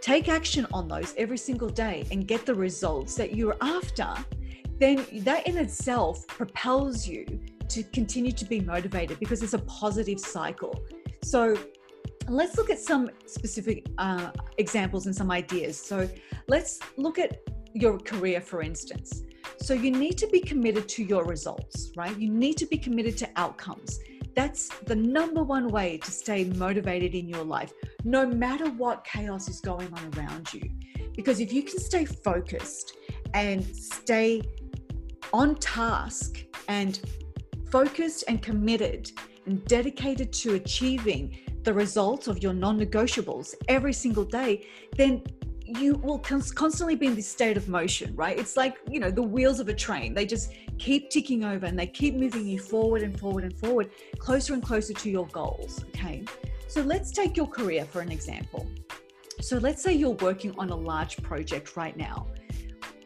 take 0.00 0.28
action 0.28 0.66
on 0.72 0.88
those 0.88 1.14
every 1.16 1.38
single 1.38 1.68
day 1.68 2.06
and 2.10 2.26
get 2.26 2.46
the 2.46 2.54
results 2.54 3.14
that 3.16 3.34
you're 3.36 3.56
after, 3.60 4.08
then 4.78 5.06
that 5.24 5.46
in 5.46 5.56
itself 5.56 6.26
propels 6.26 7.06
you 7.06 7.26
to 7.68 7.82
continue 7.84 8.32
to 8.32 8.44
be 8.44 8.60
motivated 8.60 9.20
because 9.20 9.42
it's 9.42 9.54
a 9.54 9.58
positive 9.60 10.18
cycle. 10.18 10.74
So 11.22 11.56
let's 12.28 12.56
look 12.56 12.70
at 12.70 12.78
some 12.78 13.10
specific 13.26 13.86
uh, 13.98 14.30
examples 14.58 15.06
and 15.06 15.14
some 15.14 15.30
ideas. 15.30 15.78
So 15.78 16.08
let's 16.48 16.80
look 16.96 17.18
at 17.18 17.38
your 17.74 17.98
career, 17.98 18.40
for 18.40 18.62
instance. 18.62 19.22
So 19.60 19.74
you 19.74 19.90
need 19.90 20.16
to 20.18 20.26
be 20.28 20.40
committed 20.40 20.88
to 20.90 21.04
your 21.04 21.24
results, 21.24 21.92
right? 21.96 22.16
You 22.18 22.30
need 22.30 22.56
to 22.58 22.66
be 22.66 22.78
committed 22.78 23.18
to 23.18 23.28
outcomes. 23.36 24.00
That's 24.34 24.68
the 24.86 24.96
number 24.96 25.42
one 25.42 25.68
way 25.68 25.98
to 25.98 26.10
stay 26.10 26.44
motivated 26.44 27.14
in 27.14 27.28
your 27.28 27.44
life, 27.44 27.72
no 28.04 28.26
matter 28.26 28.70
what 28.70 29.04
chaos 29.04 29.48
is 29.48 29.60
going 29.60 29.92
on 29.92 30.10
around 30.16 30.52
you. 30.54 30.62
Because 31.14 31.40
if 31.40 31.52
you 31.52 31.62
can 31.62 31.78
stay 31.78 32.04
focused 32.04 32.96
and 33.34 33.64
stay 33.76 34.42
on 35.32 35.56
task 35.56 36.44
and 36.68 37.00
focused 37.70 38.24
and 38.28 38.42
committed 38.42 39.10
and 39.46 39.64
dedicated 39.66 40.32
to 40.32 40.54
achieving 40.54 41.38
the 41.62 41.72
results 41.72 42.26
of 42.28 42.42
your 42.42 42.52
non 42.52 42.78
negotiables 42.78 43.54
every 43.68 43.92
single 43.92 44.24
day, 44.24 44.66
then 44.96 45.22
you 45.78 45.94
will 45.94 46.18
constantly 46.18 46.96
be 46.96 47.06
in 47.06 47.14
this 47.14 47.28
state 47.28 47.56
of 47.56 47.68
motion, 47.68 48.14
right? 48.16 48.38
It's 48.38 48.56
like, 48.56 48.78
you 48.88 49.00
know, 49.00 49.10
the 49.10 49.22
wheels 49.22 49.60
of 49.60 49.68
a 49.68 49.74
train. 49.74 50.14
They 50.14 50.26
just 50.26 50.52
keep 50.78 51.10
ticking 51.10 51.44
over 51.44 51.66
and 51.66 51.78
they 51.78 51.86
keep 51.86 52.14
moving 52.14 52.46
you 52.46 52.58
forward 52.58 53.02
and 53.02 53.18
forward 53.18 53.44
and 53.44 53.58
forward, 53.58 53.90
closer 54.18 54.54
and 54.54 54.62
closer 54.62 54.94
to 54.94 55.10
your 55.10 55.26
goals. 55.28 55.84
Okay. 55.88 56.24
So 56.66 56.82
let's 56.82 57.10
take 57.10 57.36
your 57.36 57.46
career 57.46 57.84
for 57.84 58.00
an 58.00 58.12
example. 58.12 58.66
So 59.40 59.58
let's 59.58 59.82
say 59.82 59.92
you're 59.92 60.10
working 60.10 60.54
on 60.58 60.70
a 60.70 60.76
large 60.76 61.16
project 61.22 61.76
right 61.76 61.96
now. 61.96 62.26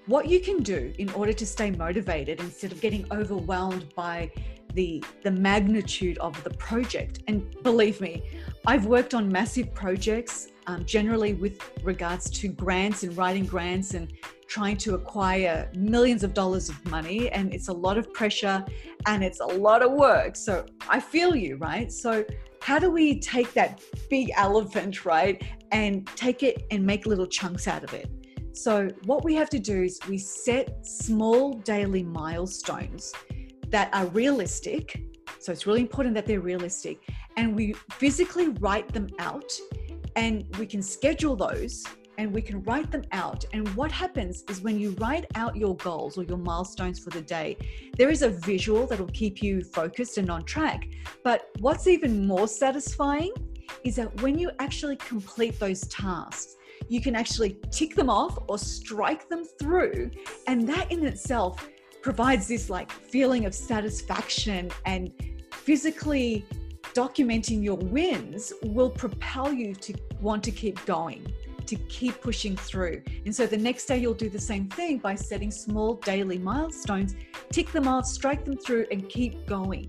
What 0.07 0.29
you 0.29 0.41
can 0.41 0.63
do 0.63 0.93
in 0.99 1.09
order 1.11 1.33
to 1.33 1.47
stay 1.47 1.71
motivated 1.71 2.41
instead 2.41 2.73
of 2.73 2.81
getting 2.81 3.07
overwhelmed 3.11 3.95
by 3.95 4.31
the 4.75 5.03
the 5.23 5.31
magnitude 5.31 6.19
of 6.19 6.43
the 6.45 6.51
project. 6.51 7.21
And 7.29 7.51
believe 7.63 8.01
me 8.01 8.23
i've 8.67 8.87
worked 8.87 9.15
on 9.15 9.31
massive 9.31 9.75
projects 9.75 10.49
um, 10.67 10.85
generally 10.85 11.35
with 11.35 11.61
regards 11.83 12.31
to 12.31 12.49
grants 12.49 13.03
and 13.03 13.17
writing 13.17 13.45
grants 13.45 13.95
and 13.95 14.13
trying 14.47 14.77
to 14.77 14.95
acquire 14.95 15.71
millions 15.75 16.23
of 16.23 16.35
dollars 16.35 16.69
of 16.69 16.85
money. 16.87 17.31
And 17.33 17.53
it's 17.53 17.69
a 17.69 17.73
lot 17.73 17.99
of 17.99 18.13
pressure 18.13 18.65
and 19.07 19.25
it's 19.25 19.41
a 19.41 19.47
lot 19.47 19.83
of 19.83 19.93
work. 19.93 20.37
So 20.37 20.65
i 20.89 21.01
feel 21.01 21.35
you 21.35 21.57
right? 21.57 21.91
So 21.91 22.25
how 22.63 22.79
do 22.79 22.91
we 22.91 23.21
take 23.21 23.53
that 23.55 23.83
big 24.09 24.31
elephant 24.37 25.05
right 25.05 25.43
and 25.73 26.07
take 26.17 26.43
it 26.43 26.67
and 26.71 26.85
make 26.85 27.05
little 27.05 27.27
chunks 27.27 27.69
out 27.69 27.85
of 27.85 27.93
it? 27.93 28.11
So 28.53 28.89
what 29.05 29.25
we 29.25 29.35
have 29.35 29.51
to 29.51 29.59
do 29.59 29.83
is 29.83 29.99
we 30.09 30.19
set 30.19 30.87
small 30.87 31.55
daily 31.55 32.05
milestones 32.05 33.13
that 33.75 33.93
are 33.93 34.07
realistic. 34.07 35.03
So 35.41 35.51
it's 35.51 35.67
really 35.67 35.81
important 35.81 36.15
that 36.15 36.27
they're 36.27 36.39
realistic. 36.39 37.01
And 37.37 37.57
we 37.57 37.73
physically 37.91 38.51
write 38.61 38.93
them 38.93 39.09
out 39.19 39.51
and 40.15 40.45
we 40.61 40.67
can 40.67 40.81
schedule 40.81 41.35
those 41.35 41.83
and 42.17 42.33
we 42.33 42.41
can 42.41 42.63
write 42.63 42.93
them 42.93 43.03
out. 43.11 43.45
And 43.53 43.67
what 43.71 43.91
happens 43.91 44.45
is 44.49 44.61
when 44.61 44.79
you 44.79 44.91
write 45.01 45.27
out 45.35 45.57
your 45.57 45.75
goals 45.79 46.17
or 46.17 46.23
your 46.23 46.37
milestones 46.37 47.01
for 47.01 47.11
the 47.11 47.21
day, 47.21 47.57
there 47.99 48.11
is 48.11 48.23
a 48.23 48.29
visual 48.29 48.87
that 48.87 49.01
will 49.01 49.09
keep 49.09 49.43
you 49.43 49.65
focused 49.65 50.19
and 50.19 50.31
on 50.31 50.45
track. 50.45 50.87
But 51.25 51.49
what's 51.59 51.89
even 51.89 52.29
more 52.29 52.47
satisfying 52.47 53.33
is 53.83 53.97
that 53.97 54.23
when 54.23 54.39
you 54.39 54.53
actually 54.61 54.95
complete 54.99 55.59
those 55.59 55.81
tasks, 55.89 56.55
you 56.89 57.01
can 57.01 57.17
actually 57.17 57.59
tick 57.73 57.97
them 57.97 58.09
off 58.09 58.39
or 58.47 58.57
strike 58.57 59.29
them 59.29 59.43
through. 59.59 60.13
And 60.47 60.69
that 60.69 60.93
in 60.93 61.05
itself 61.05 61.69
provides 62.05 62.47
this 62.47 62.69
like 62.69 62.93
feeling 62.93 63.47
of 63.47 63.55
satisfaction 63.55 64.71
and 64.85 65.11
physically 65.51 66.45
documenting 66.93 67.65
your 67.65 67.79
wins 67.79 68.53
will 68.63 68.91
propel 68.91 69.51
you 69.51 69.75
to 69.75 69.95
want 70.21 70.45
to 70.45 70.51
keep 70.51 70.85
going 70.85 71.27
to 71.65 71.77
keep 71.77 72.21
pushing 72.21 72.55
through. 72.55 73.03
And 73.25 73.35
so 73.35 73.47
the 73.47 73.57
next 73.57 73.87
day, 73.87 73.97
you'll 73.97 74.13
do 74.13 74.29
the 74.29 74.39
same 74.39 74.69
thing 74.69 74.99
by 74.99 75.15
setting 75.15 75.51
small 75.51 75.95
daily 75.95 76.37
milestones, 76.37 77.17
tick 77.51 77.73
them 77.73 77.89
off, 77.89 78.05
strike 78.05 78.45
them 78.45 78.59
through, 78.59 78.85
and 78.91 79.09
keep 79.09 79.47
going, 79.47 79.89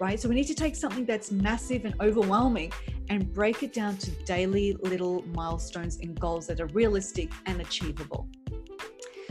right? 0.00 0.20
So 0.20 0.28
we 0.28 0.36
need 0.36 0.46
to 0.46 0.54
take 0.54 0.76
something 0.76 1.04
that's 1.04 1.32
massive 1.32 1.84
and 1.84 2.00
overwhelming 2.00 2.72
and 3.08 3.32
break 3.32 3.64
it 3.64 3.72
down 3.72 3.96
to 3.96 4.12
daily 4.24 4.76
little 4.82 5.24
milestones 5.34 5.98
and 6.00 6.18
goals 6.20 6.46
that 6.46 6.60
are 6.60 6.68
realistic 6.68 7.32
and 7.46 7.60
achievable. 7.60 8.28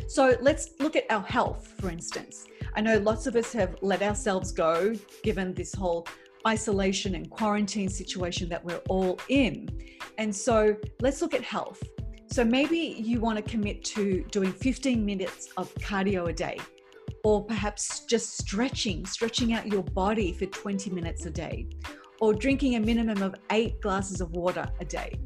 So 0.07 0.35
let's 0.41 0.69
look 0.79 0.95
at 0.95 1.05
our 1.09 1.23
health, 1.23 1.73
for 1.79 1.89
instance. 1.89 2.45
I 2.75 2.81
know 2.81 2.97
lots 2.99 3.25
of 3.25 3.35
us 3.35 3.51
have 3.53 3.75
let 3.81 4.01
ourselves 4.01 4.51
go 4.51 4.93
given 5.23 5.53
this 5.53 5.73
whole 5.73 6.07
isolation 6.47 7.15
and 7.15 7.29
quarantine 7.29 7.89
situation 7.89 8.47
that 8.49 8.63
we're 8.63 8.81
all 8.89 9.19
in. 9.29 9.67
And 10.17 10.35
so 10.35 10.75
let's 11.01 11.21
look 11.21 11.33
at 11.33 11.41
health. 11.41 11.81
So 12.27 12.43
maybe 12.43 12.77
you 12.77 13.19
want 13.19 13.37
to 13.37 13.41
commit 13.41 13.83
to 13.85 14.23
doing 14.31 14.51
15 14.51 15.03
minutes 15.03 15.49
of 15.57 15.73
cardio 15.75 16.29
a 16.29 16.33
day, 16.33 16.59
or 17.23 17.43
perhaps 17.43 18.01
just 18.05 18.37
stretching, 18.37 19.05
stretching 19.05 19.53
out 19.53 19.67
your 19.67 19.83
body 19.83 20.33
for 20.33 20.45
20 20.45 20.89
minutes 20.91 21.25
a 21.25 21.31
day, 21.31 21.67
or 22.19 22.33
drinking 22.33 22.75
a 22.75 22.79
minimum 22.79 23.23
of 23.23 23.35
eight 23.51 23.81
glasses 23.81 24.21
of 24.21 24.31
water 24.31 24.67
a 24.79 24.85
day. 24.85 25.17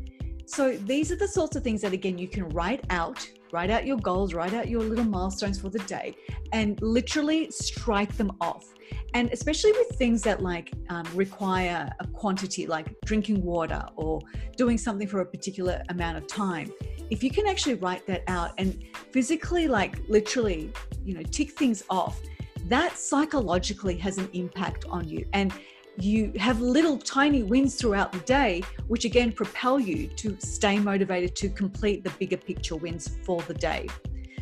So 0.50 0.72
these 0.76 1.12
are 1.12 1.16
the 1.16 1.28
sorts 1.28 1.56
of 1.56 1.64
things 1.64 1.82
that, 1.82 1.94
again, 1.94 2.18
you 2.18 2.28
can 2.28 2.50
write 2.50 2.84
out 2.90 3.30
write 3.52 3.70
out 3.70 3.86
your 3.86 3.98
goals, 3.98 4.34
write 4.34 4.54
out 4.54 4.68
your 4.68 4.82
little 4.82 5.06
milestones 5.06 5.60
for 5.60 5.70
the 5.70 5.80
day, 5.80 6.16
and 6.52 6.80
literally 6.82 7.50
strike 7.52 8.16
them 8.16 8.32
off. 8.42 8.66
And 9.14 9.32
especially 9.32 9.72
with 9.72 9.90
things 9.98 10.22
that 10.24 10.42
like 10.42 10.72
um, 10.90 11.06
require 11.14 11.90
a 12.00 12.08
quantity, 12.08 12.68
like 12.68 13.00
drinking 13.06 13.44
water 13.44 13.84
or 13.96 14.22
doing 14.56 14.78
something 14.78 15.08
for 15.08 15.22
a 15.22 15.26
particular 15.26 15.82
amount 15.90 16.18
of 16.18 16.28
time, 16.28 16.72
if 17.10 17.24
you 17.24 17.32
can 17.32 17.48
actually 17.48 17.76
write 17.76 18.06
that 18.08 18.24
out 18.28 18.52
and 18.58 18.84
physically, 19.12 19.68
like 19.68 20.00
literally, 20.08 20.72
you 21.04 21.16
know, 21.16 21.24
tick 21.24 21.52
things 21.52 21.84
off, 21.90 22.20
that 22.68 22.98
psychologically 22.98 23.98
has 23.98 24.18
an 24.18 24.30
impact 24.34 24.86
on 24.90 25.08
you. 25.08 25.26
And 25.34 25.54
you 26.02 26.32
have 26.40 26.62
little 26.62 26.98
tiny 26.98 27.44
wins 27.44 27.76
throughout 27.76 28.12
the 28.12 28.20
day, 28.20 28.62
which 28.88 29.06
again 29.06 29.32
propel 29.32 29.80
you 29.80 30.08
to 30.08 30.38
stay 30.40 30.80
motivated 30.80 31.36
to 31.38 31.50
complete 31.50 32.04
the 32.04 32.10
bigger 32.12 32.38
picture 32.38 32.76
wins 32.76 33.18
for 33.24 33.42
the 33.44 33.54
day. 33.54 33.88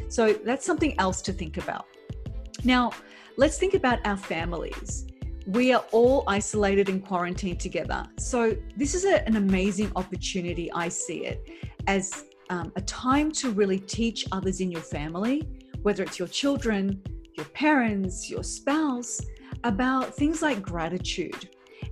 So 0.09 0.33
that's 0.33 0.65
something 0.65 0.97
else 0.99 1.21
to 1.23 1.33
think 1.33 1.57
about. 1.57 1.85
Now, 2.63 2.91
let's 3.37 3.57
think 3.57 3.73
about 3.73 3.99
our 4.05 4.17
families. 4.17 5.07
We 5.45 5.73
are 5.73 5.83
all 5.91 6.23
isolated 6.27 6.89
and 6.89 7.03
quarantined 7.05 7.59
together. 7.59 8.05
So, 8.17 8.57
this 8.75 8.93
is 8.93 9.05
a, 9.05 9.25
an 9.25 9.37
amazing 9.37 9.91
opportunity. 9.95 10.71
I 10.73 10.89
see 10.89 11.25
it 11.25 11.49
as 11.87 12.25
um, 12.49 12.71
a 12.75 12.81
time 12.81 13.31
to 13.33 13.51
really 13.51 13.79
teach 13.79 14.25
others 14.31 14.59
in 14.59 14.71
your 14.71 14.81
family, 14.81 15.47
whether 15.83 16.03
it's 16.03 16.19
your 16.19 16.27
children, 16.27 17.01
your 17.35 17.45
parents, 17.47 18.29
your 18.29 18.43
spouse, 18.43 19.21
about 19.63 20.15
things 20.15 20.41
like 20.41 20.61
gratitude. 20.61 21.49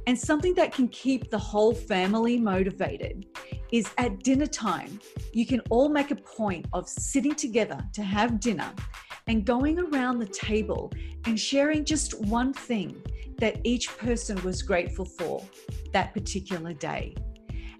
And 0.08 0.18
something 0.18 0.54
that 0.56 0.72
can 0.72 0.88
keep 0.90 1.30
the 1.30 1.38
whole 1.38 1.74
family 1.74 2.38
motivated 2.38 3.26
is 3.72 3.90
at 3.98 4.24
dinner 4.24 4.46
time, 4.46 5.00
you 5.34 5.46
can 5.46 5.62
all 5.70 5.90
make 5.90 6.12
a 6.12 6.16
point 6.16 6.68
of 6.74 6.88
sitting 6.88 7.36
together 7.36 7.80
to 7.94 8.04
have 8.04 8.40
dinner 8.40 8.72
and 9.28 9.46
going 9.46 9.80
around 9.80 10.20
the 10.20 10.28
table 10.28 10.92
and 11.26 11.40
sharing 11.40 11.84
just 11.84 12.20
one 12.26 12.54
thing 12.54 13.02
that 13.40 13.60
each 13.64 13.98
person 13.98 14.42
was 14.44 14.62
grateful 14.62 15.06
for 15.06 15.44
that 15.92 16.14
particular 16.14 16.74
day. 16.74 17.16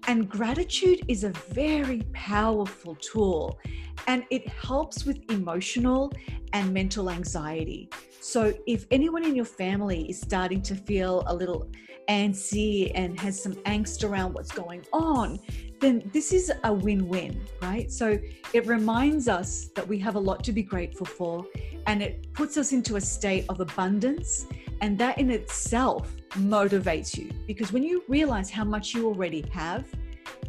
And 0.08 0.28
gratitude 0.28 1.04
is 1.08 1.24
a 1.24 1.30
very 1.50 2.02
powerful 2.12 2.94
tool 2.96 3.58
and 4.06 4.24
it 4.30 4.48
helps 4.48 5.04
with 5.04 5.18
emotional 5.30 6.12
and 6.52 6.72
mental 6.72 7.10
anxiety. 7.10 7.88
So, 8.20 8.52
if 8.66 8.86
anyone 8.90 9.24
in 9.24 9.34
your 9.34 9.44
family 9.44 10.08
is 10.10 10.20
starting 10.20 10.62
to 10.62 10.74
feel 10.74 11.22
a 11.26 11.34
little 11.34 11.68
antsy 12.08 12.92
and 12.94 13.18
has 13.18 13.42
some 13.42 13.54
angst 13.64 14.08
around 14.08 14.34
what's 14.34 14.52
going 14.52 14.84
on, 14.92 15.38
then 15.80 16.08
this 16.12 16.32
is 16.32 16.52
a 16.64 16.72
win 16.72 17.08
win, 17.08 17.40
right? 17.62 17.90
So, 17.90 18.18
it 18.52 18.66
reminds 18.66 19.28
us 19.28 19.68
that 19.74 19.86
we 19.86 19.98
have 19.98 20.14
a 20.14 20.20
lot 20.20 20.42
to 20.44 20.52
be 20.52 20.62
grateful 20.62 21.06
for 21.06 21.46
and 21.86 22.02
it 22.02 22.32
puts 22.32 22.56
us 22.56 22.72
into 22.72 22.96
a 22.96 23.00
state 23.00 23.44
of 23.48 23.60
abundance. 23.60 24.46
And 24.80 24.98
that 24.98 25.18
in 25.18 25.30
itself 25.30 26.14
motivates 26.32 27.16
you 27.16 27.30
because 27.46 27.72
when 27.72 27.82
you 27.82 28.04
realize 28.08 28.50
how 28.50 28.64
much 28.64 28.94
you 28.94 29.06
already 29.06 29.44
have 29.52 29.86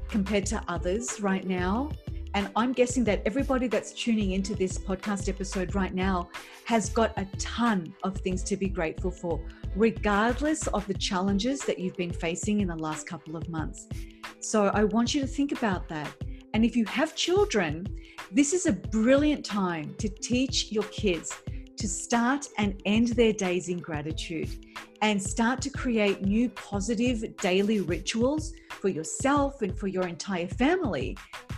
compared 0.09 0.45
to 0.47 0.62
others 0.67 1.21
right 1.21 1.45
now, 1.45 1.91
and 2.38 2.51
I'm 2.56 2.72
guessing 2.72 3.03
that 3.06 3.24
everybody 3.25 3.67
that's 3.67 3.91
tuning 3.91 4.34
into 4.34 4.53
this 4.53 4.77
podcast 4.77 5.27
episode 5.27 5.74
right 5.74 5.91
now 5.91 6.29
has 6.65 6.88
got 6.88 7.12
a 7.17 7.25
ton 7.39 7.96
of 8.03 8.15
things 8.20 8.44
to 8.44 8.56
be 8.56 8.70
grateful 8.70 9.10
for, 9.10 9.41
regardless 9.75 10.67
of 10.67 10.86
the 10.86 10.94
challenges 10.94 11.62
that 11.62 11.79
you've 11.79 11.98
been 11.98 12.13
facing 12.13 12.62
in 12.62 12.67
the 12.67 12.75
last 12.75 13.08
couple 13.08 13.36
of 13.36 13.50
months. 13.50 13.88
So 14.39 14.67
I 14.67 14.84
want 14.84 15.15
you 15.15 15.22
to 15.22 15.25
think 15.25 15.51
about 15.51 15.89
that. 15.89 16.13
And 16.53 16.63
if 16.63 16.75
you 16.75 16.86
have 16.86 17.15
children, 17.15 17.88
this 18.32 18.53
is 18.53 18.67
a 18.67 18.74
brilliant 18.74 19.44
time 19.44 19.96
to 19.98 20.08
teach 20.08 20.72
your 20.72 20.84
kids 20.84 21.34
to 21.77 21.88
start 21.88 22.50
and 22.60 22.79
end 22.86 23.08
their 23.10 23.34
days 23.34 23.67
in 23.67 23.79
gratitude 23.79 24.63
and 25.01 25.20
start 25.20 25.60
to 25.62 25.72
create 25.72 26.22
new 26.22 26.50
positive 26.50 27.36
daily 27.38 27.82
rituals 27.82 28.53
for 28.70 28.89
yourself 28.89 29.63
and 29.63 29.75
for 29.77 29.88
your 29.88 30.08
entire 30.08 30.48
family. 30.48 31.17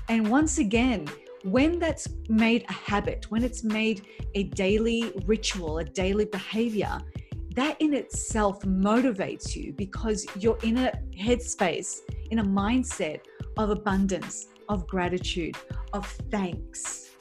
And 0.09 0.27
once 0.27 0.57
again, 0.57 1.07
when 1.43 1.77
that's 1.77 2.07
made 2.27 2.65
a 2.67 2.73
habit, 2.73 3.27
when 3.29 3.43
it's 3.43 3.63
made 3.63 4.07
a 4.33 4.43
daily 4.43 5.13
ritual, 5.25 5.77
a 5.77 5.83
daily 5.83 6.25
behavior, 6.25 6.99
that 7.55 7.79
in 7.79 7.93
itself 7.93 8.61
motivates 8.63 9.55
you 9.55 9.71
because 9.73 10.25
you're 10.35 10.57
in 10.63 10.77
a 10.77 10.91
headspace, 11.17 11.99
in 12.31 12.39
a 12.39 12.43
mindset 12.43 13.21
of 13.57 13.69
abundance, 13.69 14.47
of 14.67 14.87
gratitude, 14.87 15.55
of 15.93 16.07
thanks. 16.31 17.11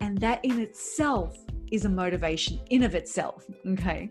And 0.00 0.18
that 0.18 0.44
in 0.44 0.58
itself 0.60 1.38
is 1.70 1.84
a 1.84 1.88
motivation 1.88 2.60
in 2.70 2.82
of 2.82 2.96
itself. 2.96 3.44
Okay. 3.66 4.10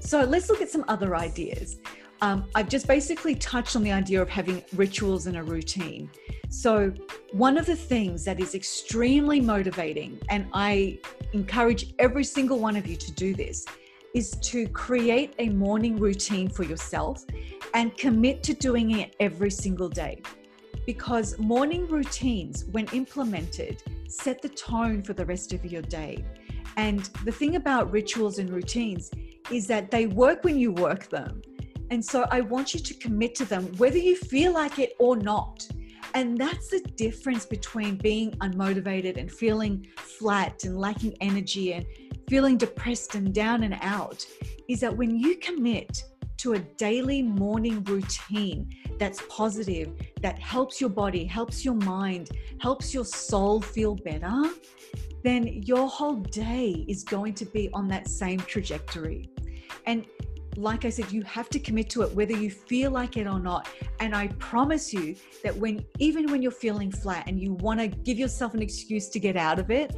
So 0.00 0.24
let's 0.24 0.48
look 0.48 0.62
at 0.62 0.70
some 0.70 0.84
other 0.88 1.14
ideas. 1.14 1.76
Um, 2.22 2.44
I've 2.54 2.68
just 2.68 2.86
basically 2.86 3.34
touched 3.34 3.76
on 3.76 3.82
the 3.82 3.92
idea 3.92 4.20
of 4.20 4.28
having 4.28 4.62
rituals 4.74 5.26
and 5.26 5.38
a 5.38 5.42
routine. 5.42 6.10
So, 6.50 6.92
one 7.32 7.56
of 7.56 7.64
the 7.64 7.76
things 7.76 8.24
that 8.24 8.40
is 8.40 8.54
extremely 8.54 9.40
motivating, 9.40 10.20
and 10.28 10.46
I 10.52 10.98
encourage 11.32 11.94
every 11.98 12.24
single 12.24 12.58
one 12.58 12.76
of 12.76 12.86
you 12.86 12.96
to 12.96 13.12
do 13.12 13.34
this, 13.34 13.64
is 14.14 14.32
to 14.42 14.66
create 14.68 15.34
a 15.38 15.48
morning 15.50 15.96
routine 15.96 16.48
for 16.48 16.64
yourself 16.64 17.24
and 17.74 17.96
commit 17.96 18.42
to 18.42 18.54
doing 18.54 18.98
it 18.98 19.14
every 19.20 19.50
single 19.50 19.88
day. 19.88 20.20
Because 20.84 21.38
morning 21.38 21.86
routines, 21.86 22.64
when 22.66 22.86
implemented, 22.86 23.82
set 24.08 24.42
the 24.42 24.48
tone 24.48 25.02
for 25.02 25.12
the 25.12 25.24
rest 25.24 25.52
of 25.52 25.64
your 25.64 25.82
day. 25.82 26.24
And 26.76 27.00
the 27.24 27.32
thing 27.32 27.56
about 27.56 27.92
rituals 27.92 28.38
and 28.38 28.50
routines 28.50 29.10
is 29.50 29.66
that 29.68 29.90
they 29.90 30.06
work 30.06 30.44
when 30.44 30.58
you 30.58 30.72
work 30.72 31.08
them. 31.08 31.42
And 31.90 32.04
so 32.04 32.26
I 32.30 32.40
want 32.40 32.72
you 32.72 32.80
to 32.80 32.94
commit 32.94 33.34
to 33.36 33.44
them, 33.44 33.66
whether 33.76 33.98
you 33.98 34.16
feel 34.16 34.52
like 34.52 34.78
it 34.78 34.92
or 34.98 35.16
not. 35.16 35.66
And 36.14 36.38
that's 36.38 36.68
the 36.68 36.80
difference 36.96 37.46
between 37.46 37.96
being 37.96 38.32
unmotivated 38.38 39.16
and 39.16 39.30
feeling 39.30 39.86
flat 39.96 40.64
and 40.64 40.78
lacking 40.78 41.16
energy 41.20 41.72
and 41.72 41.84
feeling 42.28 42.56
depressed 42.56 43.14
and 43.16 43.34
down 43.34 43.64
and 43.64 43.76
out 43.80 44.24
is 44.68 44.80
that 44.80 44.96
when 44.96 45.18
you 45.18 45.36
commit 45.38 46.04
to 46.38 46.54
a 46.54 46.58
daily 46.58 47.22
morning 47.22 47.82
routine 47.84 48.70
that's 48.98 49.20
positive, 49.28 49.92
that 50.22 50.38
helps 50.38 50.80
your 50.80 50.90
body, 50.90 51.24
helps 51.24 51.64
your 51.64 51.74
mind, 51.74 52.30
helps 52.60 52.94
your 52.94 53.04
soul 53.04 53.60
feel 53.60 53.94
better, 53.96 54.44
then 55.22 55.46
your 55.64 55.88
whole 55.88 56.16
day 56.16 56.84
is 56.88 57.04
going 57.04 57.34
to 57.34 57.44
be 57.44 57.68
on 57.74 57.88
that 57.88 58.08
same 58.08 58.38
trajectory. 58.38 59.28
And 59.86 60.06
like 60.60 60.84
I 60.84 60.90
said, 60.90 61.10
you 61.10 61.22
have 61.22 61.48
to 61.50 61.58
commit 61.58 61.88
to 61.90 62.02
it 62.02 62.12
whether 62.14 62.36
you 62.36 62.50
feel 62.50 62.90
like 62.90 63.16
it 63.16 63.26
or 63.26 63.40
not. 63.40 63.68
And 63.98 64.14
I 64.14 64.28
promise 64.38 64.92
you 64.92 65.16
that 65.42 65.56
when, 65.56 65.84
even 65.98 66.30
when 66.30 66.42
you're 66.42 66.50
feeling 66.52 66.90
flat 66.90 67.24
and 67.26 67.40
you 67.40 67.54
want 67.54 67.80
to 67.80 67.88
give 67.88 68.18
yourself 68.18 68.54
an 68.54 68.62
excuse 68.62 69.08
to 69.10 69.20
get 69.20 69.36
out 69.36 69.58
of 69.58 69.70
it, 69.70 69.94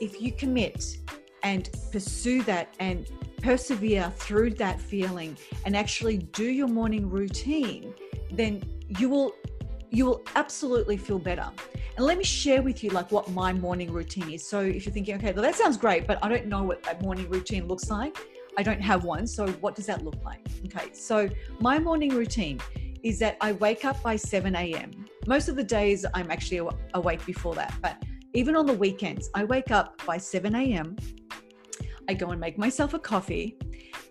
if 0.00 0.20
you 0.20 0.32
commit 0.32 0.98
and 1.42 1.68
pursue 1.90 2.42
that 2.44 2.74
and 2.78 3.10
persevere 3.42 4.10
through 4.16 4.50
that 4.50 4.80
feeling 4.80 5.36
and 5.66 5.76
actually 5.76 6.18
do 6.18 6.44
your 6.44 6.68
morning 6.68 7.10
routine, 7.10 7.94
then 8.32 8.62
you 8.98 9.08
will 9.08 9.34
you 9.90 10.06
will 10.06 10.22
absolutely 10.34 10.96
feel 10.96 11.20
better. 11.20 11.48
And 11.96 12.04
let 12.04 12.18
me 12.18 12.24
share 12.24 12.62
with 12.62 12.82
you 12.82 12.90
like 12.90 13.12
what 13.12 13.30
my 13.30 13.52
morning 13.52 13.92
routine 13.92 14.28
is. 14.30 14.44
So 14.44 14.60
if 14.60 14.84
you're 14.84 14.92
thinking, 14.92 15.14
okay, 15.16 15.32
well, 15.32 15.42
that 15.42 15.54
sounds 15.54 15.76
great, 15.76 16.08
but 16.08 16.18
I 16.20 16.28
don't 16.28 16.46
know 16.46 16.64
what 16.64 16.82
that 16.82 17.00
morning 17.00 17.30
routine 17.30 17.68
looks 17.68 17.88
like. 17.88 18.16
I 18.56 18.62
don't 18.62 18.80
have 18.80 19.04
one. 19.04 19.26
So 19.26 19.48
what 19.60 19.74
does 19.74 19.86
that 19.86 20.04
look 20.04 20.22
like? 20.24 20.46
Okay. 20.66 20.92
So 20.92 21.28
my 21.60 21.78
morning 21.78 22.10
routine 22.14 22.60
is 23.02 23.18
that 23.18 23.36
I 23.40 23.52
wake 23.52 23.84
up 23.84 24.02
by 24.02 24.16
7 24.16 24.54
a.m. 24.56 24.90
Most 25.26 25.48
of 25.48 25.56
the 25.56 25.64
days 25.64 26.06
I'm 26.14 26.30
actually 26.30 26.68
awake 26.94 27.24
before 27.26 27.54
that, 27.54 27.74
but 27.82 28.02
even 28.32 28.56
on 28.56 28.66
the 28.66 28.74
weekends, 28.74 29.30
I 29.34 29.44
wake 29.44 29.70
up 29.70 30.04
by 30.04 30.18
7 30.18 30.54
a.m. 30.54 30.96
I 32.08 32.14
go 32.14 32.30
and 32.30 32.40
make 32.40 32.58
myself 32.58 32.94
a 32.94 32.98
coffee. 32.98 33.56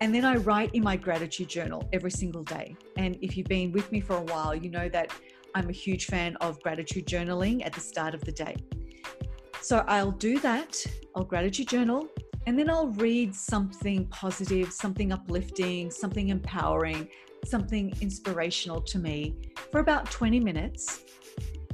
And 0.00 0.14
then 0.14 0.24
I 0.24 0.36
write 0.36 0.74
in 0.74 0.82
my 0.82 0.96
gratitude 0.96 1.48
journal 1.48 1.88
every 1.92 2.10
single 2.10 2.42
day. 2.42 2.76
And 2.96 3.16
if 3.20 3.36
you've 3.36 3.46
been 3.46 3.70
with 3.72 3.90
me 3.92 4.00
for 4.00 4.16
a 4.16 4.22
while, 4.22 4.54
you 4.54 4.70
know 4.70 4.88
that 4.88 5.12
I'm 5.54 5.68
a 5.68 5.72
huge 5.72 6.06
fan 6.06 6.36
of 6.36 6.60
gratitude 6.62 7.06
journaling 7.06 7.64
at 7.64 7.72
the 7.72 7.80
start 7.80 8.14
of 8.14 8.22
the 8.24 8.32
day. 8.32 8.56
So 9.60 9.84
I'll 9.86 10.10
do 10.10 10.40
that, 10.40 10.84
I'll 11.14 11.24
gratitude 11.24 11.68
journal, 11.68 12.08
and 12.46 12.58
then 12.58 12.68
I'll 12.68 12.88
read 12.88 13.34
something 13.34 14.06
positive, 14.06 14.72
something 14.72 15.12
uplifting, 15.12 15.90
something 15.90 16.28
empowering, 16.28 17.08
something 17.44 17.94
inspirational 18.00 18.80
to 18.82 18.98
me 18.98 19.36
for 19.70 19.80
about 19.80 20.10
20 20.10 20.40
minutes. 20.40 21.04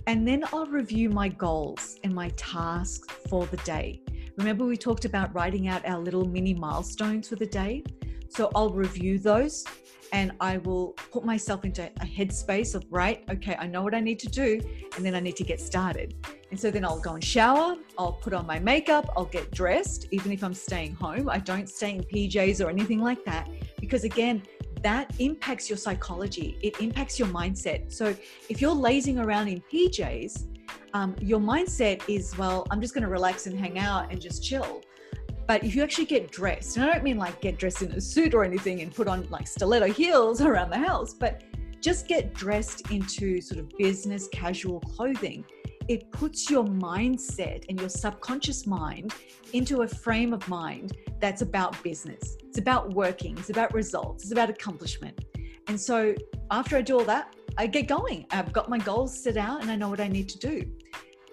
And 0.06 0.26
then 0.26 0.44
I'll 0.52 0.66
review 0.66 1.10
my 1.10 1.28
goals 1.28 1.98
and 2.04 2.14
my 2.14 2.30
tasks 2.30 3.06
for 3.28 3.46
the 3.46 3.58
day. 3.58 4.00
Remember, 4.36 4.64
we 4.64 4.76
talked 4.76 5.04
about 5.04 5.34
writing 5.34 5.68
out 5.68 5.86
our 5.86 5.98
little 5.98 6.24
mini 6.24 6.54
milestones 6.54 7.28
for 7.28 7.36
the 7.36 7.46
day? 7.46 7.84
So 8.28 8.50
I'll 8.54 8.70
review 8.70 9.18
those 9.18 9.64
and 10.12 10.32
I 10.40 10.58
will 10.58 10.92
put 11.12 11.24
myself 11.24 11.64
into 11.64 11.84
a 11.84 12.06
headspace 12.06 12.74
of, 12.74 12.84
right, 12.90 13.24
okay, 13.30 13.56
I 13.58 13.66
know 13.66 13.82
what 13.82 13.94
I 13.94 14.00
need 14.00 14.18
to 14.20 14.28
do, 14.28 14.60
and 14.96 15.04
then 15.04 15.14
I 15.14 15.20
need 15.20 15.36
to 15.36 15.44
get 15.44 15.60
started. 15.60 16.14
And 16.50 16.58
so 16.58 16.70
then 16.70 16.84
I'll 16.84 17.00
go 17.00 17.14
and 17.14 17.22
shower, 17.22 17.76
I'll 17.96 18.12
put 18.12 18.32
on 18.32 18.46
my 18.46 18.58
makeup, 18.58 19.08
I'll 19.16 19.24
get 19.24 19.50
dressed, 19.52 20.06
even 20.10 20.32
if 20.32 20.42
I'm 20.42 20.54
staying 20.54 20.94
home. 20.94 21.28
I 21.28 21.38
don't 21.38 21.68
stay 21.68 21.94
in 21.94 22.02
PJs 22.02 22.64
or 22.64 22.68
anything 22.68 23.00
like 23.00 23.24
that, 23.24 23.48
because 23.78 24.04
again, 24.04 24.42
that 24.82 25.12
impacts 25.18 25.68
your 25.68 25.76
psychology, 25.76 26.58
it 26.62 26.80
impacts 26.80 27.18
your 27.18 27.28
mindset. 27.28 27.92
So 27.92 28.16
if 28.48 28.60
you're 28.60 28.74
lazing 28.74 29.18
around 29.18 29.48
in 29.48 29.62
PJs, 29.72 30.46
um, 30.94 31.14
your 31.20 31.38
mindset 31.38 32.02
is, 32.08 32.36
well, 32.36 32.66
I'm 32.70 32.80
just 32.80 32.94
going 32.94 33.04
to 33.04 33.10
relax 33.10 33.46
and 33.46 33.58
hang 33.58 33.78
out 33.78 34.10
and 34.10 34.20
just 34.20 34.42
chill. 34.42 34.82
But 35.46 35.64
if 35.64 35.74
you 35.74 35.82
actually 35.82 36.06
get 36.06 36.30
dressed, 36.30 36.76
and 36.76 36.88
I 36.88 36.92
don't 36.92 37.04
mean 37.04 37.18
like 37.18 37.40
get 37.40 37.58
dressed 37.58 37.82
in 37.82 37.92
a 37.92 38.00
suit 38.00 38.34
or 38.34 38.44
anything 38.44 38.82
and 38.82 38.94
put 38.94 39.08
on 39.08 39.28
like 39.30 39.46
stiletto 39.46 39.92
heels 39.92 40.40
around 40.40 40.70
the 40.70 40.78
house, 40.78 41.14
but 41.14 41.42
just 41.80 42.08
get 42.08 42.34
dressed 42.34 42.90
into 42.90 43.40
sort 43.40 43.58
of 43.58 43.68
business 43.78 44.28
casual 44.32 44.80
clothing. 44.80 45.44
It 45.88 46.10
puts 46.12 46.48
your 46.50 46.64
mindset 46.64 47.64
and 47.68 47.78
your 47.80 47.88
subconscious 47.88 48.66
mind 48.66 49.14
into 49.52 49.82
a 49.82 49.88
frame 49.88 50.32
of 50.32 50.46
mind 50.48 50.96
that's 51.20 51.42
about 51.42 51.82
business. 51.82 52.36
It's 52.44 52.58
about 52.58 52.94
working, 52.94 53.36
it's 53.38 53.50
about 53.50 53.74
results, 53.74 54.24
it's 54.24 54.32
about 54.32 54.50
accomplishment. 54.50 55.24
And 55.66 55.80
so 55.80 56.14
after 56.50 56.76
I 56.76 56.82
do 56.82 56.98
all 56.98 57.04
that, 57.04 57.34
I 57.56 57.66
get 57.66 57.86
going. 57.86 58.26
I've 58.30 58.52
got 58.52 58.68
my 58.68 58.78
goals 58.78 59.22
set 59.22 59.36
out 59.36 59.62
and 59.62 59.70
I 59.70 59.76
know 59.76 59.88
what 59.88 60.00
I 60.00 60.08
need 60.08 60.28
to 60.30 60.38
do. 60.38 60.64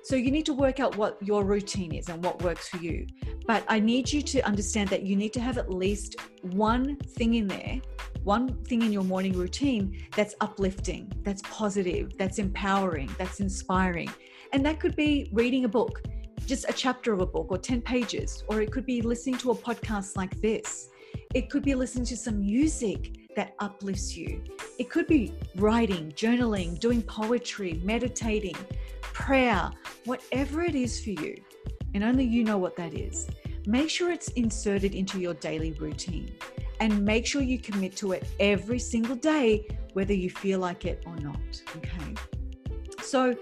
So 0.03 0.15
you 0.15 0.31
need 0.31 0.45
to 0.45 0.53
work 0.53 0.79
out 0.79 0.95
what 0.95 1.17
your 1.21 1.43
routine 1.43 1.93
is 1.93 2.07
and 2.07 2.23
what 2.23 2.41
works 2.41 2.69
for 2.69 2.77
you. 2.77 3.05
But 3.45 3.65
I 3.67 3.79
need 3.79 4.11
you 4.11 4.21
to 4.21 4.41
understand 4.41 4.89
that 4.89 5.03
you 5.03 5.17
need 5.17 5.33
to 5.33 5.41
have 5.41 5.57
at 5.57 5.69
least 5.69 6.15
one 6.43 6.95
thing 6.95 7.33
in 7.33 7.47
there, 7.47 7.81
one 8.23 8.63
thing 8.63 8.81
in 8.81 8.93
your 8.93 9.03
morning 9.03 9.33
routine 9.33 10.01
that's 10.15 10.33
uplifting, 10.39 11.11
that's 11.23 11.41
positive, 11.43 12.17
that's 12.17 12.39
empowering, 12.39 13.13
that's 13.17 13.41
inspiring. 13.41 14.09
And 14.53 14.65
that 14.65 14.79
could 14.79 14.95
be 14.95 15.29
reading 15.31 15.65
a 15.65 15.67
book, 15.67 16.01
just 16.45 16.65
a 16.69 16.73
chapter 16.73 17.13
of 17.13 17.21
a 17.21 17.25
book 17.25 17.47
or 17.49 17.57
10 17.57 17.81
pages, 17.81 18.43
or 18.47 18.61
it 18.61 18.71
could 18.71 18.85
be 18.85 19.01
listening 19.01 19.37
to 19.39 19.51
a 19.51 19.55
podcast 19.55 20.15
like 20.15 20.39
this. 20.41 20.89
It 21.33 21.49
could 21.49 21.63
be 21.63 21.75
listening 21.75 22.05
to 22.05 22.17
some 22.17 22.39
music 22.39 23.35
that 23.35 23.53
uplifts 23.59 24.15
you. 24.17 24.43
It 24.79 24.89
could 24.89 25.07
be 25.07 25.33
writing, 25.55 26.11
journaling, 26.13 26.79
doing 26.79 27.01
poetry, 27.03 27.79
meditating, 27.83 28.55
prayer, 29.01 29.69
whatever 30.05 30.61
it 30.63 30.75
is 30.75 31.03
for 31.03 31.11
you. 31.11 31.35
And 31.93 32.03
only 32.03 32.25
you 32.25 32.43
know 32.43 32.57
what 32.57 32.75
that 32.77 32.93
is. 32.93 33.27
Make 33.65 33.89
sure 33.89 34.11
it's 34.11 34.29
inserted 34.29 34.95
into 34.95 35.19
your 35.19 35.33
daily 35.33 35.73
routine 35.73 36.33
and 36.79 37.03
make 37.03 37.25
sure 37.25 37.41
you 37.41 37.59
commit 37.59 37.95
to 37.97 38.13
it 38.13 38.25
every 38.39 38.79
single 38.79 39.15
day, 39.15 39.67
whether 39.93 40.13
you 40.13 40.29
feel 40.29 40.59
like 40.59 40.85
it 40.85 41.03
or 41.05 41.15
not. 41.17 41.39
Okay. 41.75 42.13
So, 43.01 43.35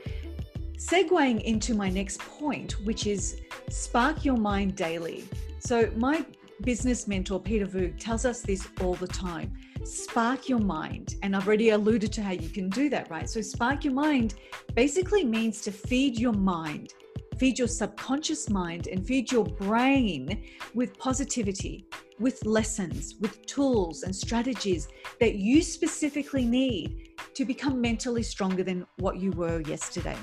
segueing 0.78 1.42
into 1.44 1.74
my 1.74 1.90
next 1.90 2.20
point, 2.20 2.74
which 2.86 3.08
is 3.08 3.42
spark 3.70 4.26
your 4.26 4.38
mind 4.38 4.76
daily. 4.76 5.28
So, 5.60 5.90
my 5.96 6.26
business 6.62 7.08
mentor, 7.08 7.40
Peter 7.40 7.66
Voogd, 7.66 8.00
tells 8.00 8.26
us 8.26 8.42
this 8.42 8.68
all 8.82 8.96
the 8.96 9.08
time 9.08 9.54
spark 9.84 10.50
your 10.50 10.60
mind. 10.60 11.16
And 11.22 11.36
I've 11.36 11.48
already 11.48 11.70
alluded 11.70 12.12
to 12.14 12.24
how 12.24 12.32
you 12.32 12.50
can 12.50 12.70
do 12.70 12.90
that, 12.90 13.10
right? 13.12 13.30
So, 13.30 13.42
spark 13.42 13.84
your 13.84 13.94
mind 13.94 14.36
basically 14.74 15.24
means 15.24 15.62
to 15.62 15.72
feed 15.72 16.18
your 16.18 16.34
mind, 16.34 16.94
feed 17.38 17.60
your 17.60 17.68
subconscious 17.68 18.50
mind, 18.50 18.88
and 18.88 19.06
feed 19.06 19.32
your 19.32 19.46
brain 19.46 20.44
with 20.74 20.98
positivity, 20.98 21.86
with 22.20 22.44
lessons, 22.46 23.16
with 23.20 23.46
tools 23.46 24.04
and 24.04 24.16
strategies 24.16 24.88
that 25.20 25.36
you 25.36 25.62
specifically 25.62 26.46
need 26.46 27.10
to 27.34 27.46
become 27.46 27.82
mentally 27.82 28.24
stronger 28.24 28.64
than 28.64 28.86
what 28.98 29.18
you 29.18 29.32
were 29.32 29.62
yesterday. 29.62 30.18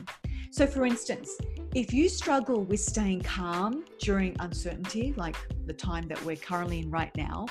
So, 0.53 0.67
for 0.67 0.85
instance, 0.85 1.39
if 1.75 1.95
you 1.95 2.11
struggle 2.11 2.63
with 2.63 2.81
staying 2.81 3.23
calm 3.23 3.87
during 3.99 4.37
uncertainty, 4.39 5.15
like 5.17 5.35
the 5.65 5.73
time 5.73 6.07
that 6.09 6.23
we're 6.27 6.37
currently 6.37 6.81
in 6.81 6.91
right 6.91 7.11
now, 7.17 7.47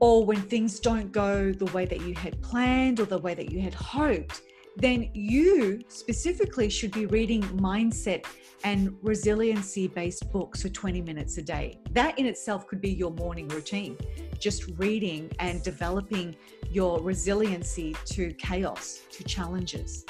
or 0.00 0.24
when 0.24 0.40
things 0.40 0.80
don't 0.80 1.12
go 1.12 1.52
the 1.52 1.66
way 1.66 1.84
that 1.84 2.00
you 2.00 2.14
had 2.14 2.40
planned 2.40 2.98
or 2.98 3.04
the 3.04 3.18
way 3.18 3.34
that 3.34 3.52
you 3.52 3.60
had 3.60 3.74
hoped, 3.74 4.40
then 4.74 5.10
you 5.12 5.82
specifically 5.88 6.70
should 6.70 6.92
be 6.92 7.04
reading 7.04 7.42
mindset 7.42 8.24
and 8.64 8.96
resiliency 9.02 9.86
based 9.86 10.32
books 10.32 10.62
for 10.62 10.70
20 10.70 11.02
minutes 11.02 11.36
a 11.36 11.42
day. 11.42 11.78
That 11.90 12.18
in 12.18 12.24
itself 12.24 12.66
could 12.68 12.80
be 12.80 12.90
your 12.90 13.10
morning 13.10 13.48
routine, 13.48 13.98
just 14.38 14.64
reading 14.78 15.30
and 15.40 15.62
developing 15.62 16.36
your 16.70 17.02
resiliency 17.02 17.94
to 18.06 18.32
chaos, 18.32 19.02
to 19.10 19.24
challenges. 19.24 20.06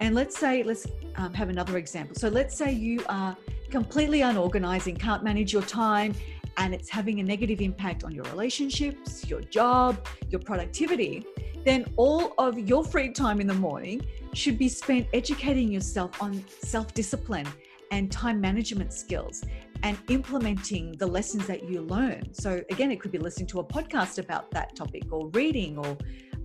And 0.00 0.14
let's 0.14 0.38
say, 0.38 0.62
let's 0.62 0.86
um, 1.16 1.32
have 1.34 1.48
another 1.48 1.78
example. 1.78 2.14
So 2.16 2.28
let's 2.28 2.54
say 2.54 2.72
you 2.72 3.02
are 3.08 3.36
completely 3.70 4.22
unorganized 4.22 4.88
and 4.88 4.98
can't 4.98 5.22
manage 5.22 5.52
your 5.52 5.62
time 5.62 6.14
and 6.58 6.74
it's 6.74 6.88
having 6.88 7.20
a 7.20 7.22
negative 7.22 7.60
impact 7.60 8.04
on 8.04 8.12
your 8.12 8.24
relationships, 8.24 9.28
your 9.28 9.40
job, 9.42 10.06
your 10.30 10.40
productivity, 10.40 11.24
then 11.64 11.84
all 11.96 12.32
of 12.38 12.58
your 12.58 12.84
free 12.84 13.10
time 13.10 13.40
in 13.40 13.46
the 13.46 13.54
morning 13.54 14.06
should 14.32 14.58
be 14.58 14.68
spent 14.68 15.06
educating 15.12 15.70
yourself 15.70 16.22
on 16.22 16.42
self 16.60 16.94
discipline 16.94 17.46
and 17.90 18.10
time 18.10 18.40
management 18.40 18.92
skills 18.92 19.44
and 19.82 19.98
implementing 20.08 20.92
the 20.92 21.06
lessons 21.06 21.46
that 21.46 21.68
you 21.68 21.82
learn. 21.82 22.32
So, 22.32 22.62
again, 22.70 22.90
it 22.90 23.00
could 23.00 23.12
be 23.12 23.18
listening 23.18 23.48
to 23.48 23.60
a 23.60 23.64
podcast 23.64 24.18
about 24.18 24.50
that 24.52 24.74
topic, 24.74 25.04
or 25.10 25.28
reading, 25.28 25.76
or 25.76 25.96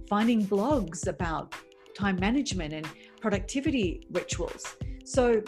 finding 0.07 0.45
blogs 0.45 1.07
about 1.07 1.55
time 1.95 2.17
management 2.19 2.73
and 2.73 2.87
productivity 3.21 4.07
rituals. 4.11 4.75
So, 5.05 5.43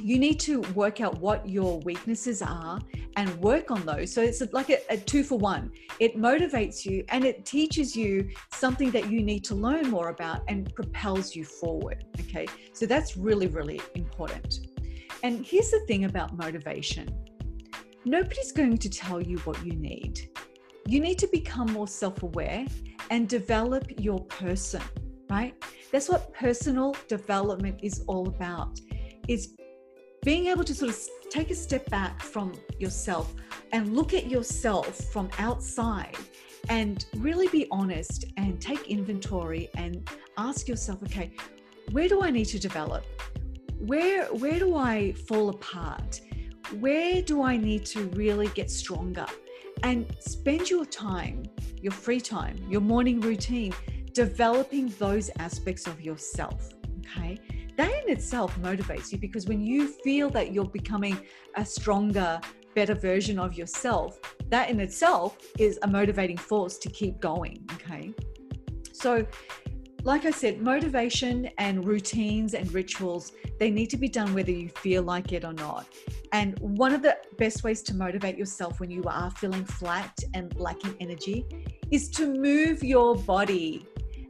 you 0.00 0.18
need 0.18 0.38
to 0.40 0.60
work 0.74 1.00
out 1.00 1.18
what 1.20 1.48
your 1.48 1.80
weaknesses 1.80 2.42
are 2.42 2.78
and 3.16 3.34
work 3.40 3.70
on 3.70 3.84
those. 3.86 4.12
So 4.12 4.22
it's 4.22 4.42
like 4.52 4.68
a, 4.68 4.78
a, 4.90 4.96
two 4.96 5.24
for 5.24 5.38
one. 5.38 5.70
It 6.00 6.16
motivates 6.16 6.84
you 6.84 7.04
and 7.08 7.24
it 7.24 7.46
teaches 7.46 7.96
you 7.96 8.30
something 8.52 8.90
that 8.90 9.10
you 9.10 9.22
need 9.22 9.42
to 9.44 9.54
learn 9.54 9.88
more 9.88 10.10
about 10.10 10.42
and 10.48 10.72
propels 10.74 11.34
you 11.34 11.44
forward. 11.44 12.04
Okay. 12.20 12.46
So 12.74 12.84
that's 12.84 13.16
really, 13.16 13.46
really 13.46 13.80
important. 13.94 14.66
And 15.22 15.44
here's 15.44 15.70
the 15.70 15.80
thing 15.86 16.04
about 16.04 16.36
motivation 16.36 17.08
nobody's 18.04 18.52
going 18.52 18.78
to 18.78 18.88
tell 18.88 19.20
you 19.20 19.36
what 19.38 19.64
you 19.66 19.72
need. 19.72 20.30
You 20.86 21.00
need 21.00 21.18
to 21.18 21.26
become 21.32 21.72
more 21.72 21.88
self 21.88 22.22
aware 22.22 22.64
and 23.10 23.28
develop 23.28 23.84
your 23.98 24.20
person, 24.24 24.82
right? 25.28 25.54
That's 25.92 26.08
what 26.08 26.32
personal 26.34 26.96
development 27.08 27.80
is 27.82 28.04
all 28.06 28.28
about. 28.28 28.80
Is 29.28 29.56
being 30.24 30.46
able 30.46 30.64
to 30.64 30.74
sort 30.74 30.90
of 30.90 30.98
take 31.30 31.50
a 31.50 31.54
step 31.54 31.88
back 31.90 32.22
from 32.22 32.52
yourself 32.78 33.34
and 33.72 33.94
look 33.94 34.14
at 34.14 34.28
yourself 34.28 34.96
from 35.12 35.28
outside 35.38 36.16
and 36.68 37.06
really 37.18 37.48
be 37.48 37.66
honest 37.70 38.24
and 38.36 38.60
take 38.60 38.88
inventory 38.88 39.68
and 39.76 40.08
ask 40.36 40.66
yourself 40.66 41.02
okay 41.02 41.30
where 41.92 42.08
do 42.08 42.22
i 42.22 42.30
need 42.30 42.46
to 42.46 42.58
develop 42.58 43.04
where 43.78 44.24
where 44.26 44.58
do 44.58 44.74
i 44.74 45.12
fall 45.28 45.48
apart 45.48 46.20
where 46.80 47.22
do 47.22 47.42
i 47.42 47.56
need 47.56 47.84
to 47.84 48.06
really 48.08 48.48
get 48.48 48.70
stronger 48.70 49.26
and 49.82 50.06
spend 50.18 50.68
your 50.68 50.84
time 50.84 51.44
your 51.80 51.92
free 51.92 52.20
time 52.20 52.56
your 52.68 52.80
morning 52.80 53.20
routine 53.20 53.72
developing 54.16 54.92
those 54.98 55.30
aspects 55.38 55.86
of 55.86 56.00
yourself 56.00 56.70
okay 56.98 57.38
that 57.76 57.90
in 58.02 58.10
itself 58.10 58.56
motivates 58.60 59.12
you 59.12 59.18
because 59.18 59.46
when 59.46 59.60
you 59.60 59.88
feel 59.88 60.30
that 60.30 60.52
you're 60.52 60.64
becoming 60.64 61.18
a 61.56 61.64
stronger, 61.64 62.40
better 62.74 62.94
version 62.94 63.38
of 63.38 63.54
yourself, 63.54 64.18
that 64.48 64.70
in 64.70 64.80
itself 64.80 65.36
is 65.58 65.78
a 65.82 65.86
motivating 65.86 66.38
force 66.38 66.78
to 66.78 66.88
keep 66.88 67.20
going. 67.20 67.68
Okay. 67.74 68.14
So, 68.92 69.26
like 70.04 70.24
I 70.24 70.30
said, 70.30 70.62
motivation 70.62 71.50
and 71.58 71.84
routines 71.84 72.54
and 72.54 72.72
rituals, 72.72 73.32
they 73.58 73.70
need 73.70 73.90
to 73.90 73.96
be 73.96 74.08
done 74.08 74.32
whether 74.34 74.52
you 74.52 74.68
feel 74.68 75.02
like 75.02 75.32
it 75.32 75.44
or 75.44 75.52
not. 75.52 75.86
And 76.32 76.58
one 76.60 76.94
of 76.94 77.02
the 77.02 77.16
best 77.38 77.64
ways 77.64 77.82
to 77.82 77.94
motivate 77.94 78.38
yourself 78.38 78.78
when 78.78 78.90
you 78.90 79.02
are 79.06 79.30
feeling 79.32 79.64
flat 79.64 80.16
and 80.32 80.54
lacking 80.58 80.94
energy 81.00 81.44
is 81.90 82.08
to 82.10 82.32
move 82.32 82.84
your 82.84 83.16
body 83.16 83.86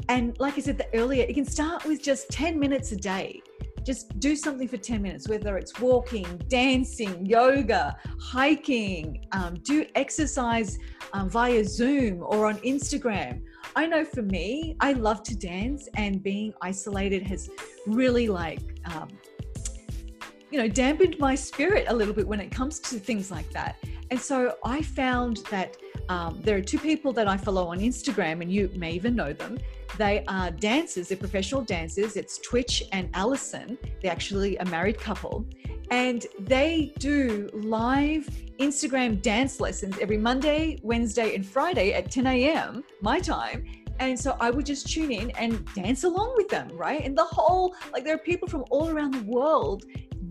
and 0.09 0.38
like 0.38 0.57
I 0.57 0.61
said 0.61 0.79
the 0.79 0.87
earlier, 0.95 1.25
it 1.29 1.35
can 1.35 1.45
start 1.45 1.85
with 1.85 2.03
just 2.03 2.31
10 2.31 2.59
minutes 2.59 2.92
a 2.92 2.97
day. 2.97 3.42
Just 3.85 4.19
do 4.19 4.35
something 4.35 4.66
for 4.66 4.77
10 4.77 5.01
minutes, 5.01 5.29
whether 5.29 5.57
it's 5.59 5.79
walking, 5.79 6.25
dancing, 6.49 7.25
yoga, 7.25 7.97
hiking, 8.21 9.25
um, 9.33 9.55
do 9.62 9.87
exercise 9.95 10.79
um, 11.12 11.31
via 11.31 11.64
Zoom 11.64 12.23
or 12.23 12.47
on 12.47 12.57
Instagram. 12.59 13.42
I 13.77 13.87
know 13.87 14.05
for 14.05 14.23
me, 14.23 14.77
I 14.81 14.92
love 14.92 15.23
to 15.25 15.37
dance, 15.37 15.88
and 15.97 16.23
being 16.23 16.53
isolated 16.62 17.23
has 17.25 17.49
really 17.87 18.27
like, 18.29 18.61
um, 18.87 19.09
you 20.51 20.59
know, 20.59 20.69
dampened 20.69 21.19
my 21.19 21.35
spirit 21.35 21.87
a 21.88 21.95
little 21.95 22.14
bit 22.14 22.27
when 22.27 22.40
it 22.40 22.51
comes 22.51 22.81
to 22.81 22.99
things 22.99 23.31
like 23.31 23.51
that. 23.53 23.77
And 24.11 24.21
so 24.21 24.57
I 24.64 24.83
found 24.83 25.38
that 25.51 25.77
um, 26.09 26.40
there 26.42 26.57
are 26.57 26.62
two 26.62 26.79
people 26.79 27.12
that 27.12 27.29
I 27.29 27.37
follow 27.37 27.66
on 27.66 27.79
Instagram, 27.79 28.40
and 28.40 28.51
you 28.53 28.71
may 28.75 28.92
even 28.92 29.14
know 29.14 29.33
them. 29.33 29.59
They 29.99 30.25
are 30.29 30.51
dancers, 30.51 31.09
they're 31.09 31.17
professional 31.17 31.63
dancers. 31.63 32.17
It's 32.17 32.39
Twitch 32.39 32.83
and 32.93 33.09
Allison. 33.15 33.79
They're 34.03 34.13
actually 34.13 34.57
a 34.59 34.65
married 34.67 34.99
couple. 34.99 35.47
And 35.91 36.27
they 36.41 36.93
do 36.99 37.49
live 37.53 38.29
Instagram 38.59 39.23
dance 39.23 39.61
lessons 39.61 39.97
every 40.01 40.19
Monday, 40.19 40.79
Wednesday, 40.83 41.35
and 41.35 41.47
Friday 41.47 41.93
at 41.93 42.11
10 42.11 42.27
a.m. 42.27 42.85
my 43.01 43.21
time. 43.21 43.65
And 43.99 44.19
so 44.19 44.37
I 44.41 44.51
would 44.51 44.67
just 44.67 44.89
tune 44.89 45.11
in 45.11 45.31
and 45.33 45.65
dance 45.75 46.05
along 46.05 46.35
with 46.37 46.49
them, 46.49 46.69
right? 46.77 47.03
And 47.03 47.17
the 47.17 47.25
whole, 47.25 47.75
like, 47.93 48.05
there 48.05 48.15
are 48.15 48.19
people 48.19 48.49
from 48.49 48.65
all 48.71 48.91
around 48.91 49.15
the 49.15 49.23
world 49.23 49.85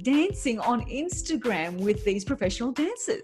dancing 0.03 0.59
on 0.59 0.81
Instagram 0.85 1.79
with 1.79 2.05
these 2.05 2.23
professional 2.23 2.71
dancers. 2.71 3.23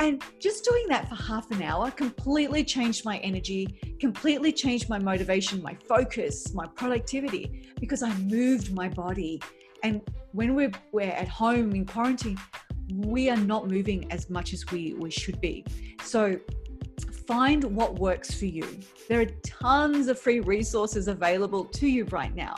And 0.00 0.22
just 0.38 0.64
doing 0.64 0.86
that 0.88 1.08
for 1.08 1.16
half 1.16 1.50
an 1.50 1.62
hour 1.62 1.90
completely 1.90 2.64
changed 2.64 3.04
my 3.04 3.18
energy, 3.18 3.96
completely 4.00 4.52
changed 4.52 4.88
my 4.88 4.98
motivation, 4.98 5.60
my 5.62 5.76
focus, 5.88 6.54
my 6.54 6.66
productivity, 6.66 7.72
because 7.80 8.02
I 8.02 8.14
moved 8.18 8.72
my 8.72 8.88
body. 8.88 9.42
And 9.82 10.00
when 10.32 10.54
we're, 10.54 10.70
we're 10.92 11.10
at 11.10 11.28
home 11.28 11.72
in 11.72 11.84
quarantine, 11.84 12.38
we 12.94 13.28
are 13.28 13.36
not 13.36 13.68
moving 13.68 14.10
as 14.12 14.30
much 14.30 14.52
as 14.52 14.64
we, 14.70 14.94
we 14.94 15.10
should 15.10 15.40
be. 15.40 15.64
So 16.02 16.38
find 17.28 17.62
what 17.62 17.98
works 17.98 18.32
for 18.32 18.46
you. 18.46 18.66
There 19.06 19.20
are 19.20 19.26
tons 19.42 20.08
of 20.08 20.18
free 20.18 20.40
resources 20.40 21.08
available 21.08 21.62
to 21.62 21.86
you 21.86 22.06
right 22.06 22.34
now, 22.34 22.54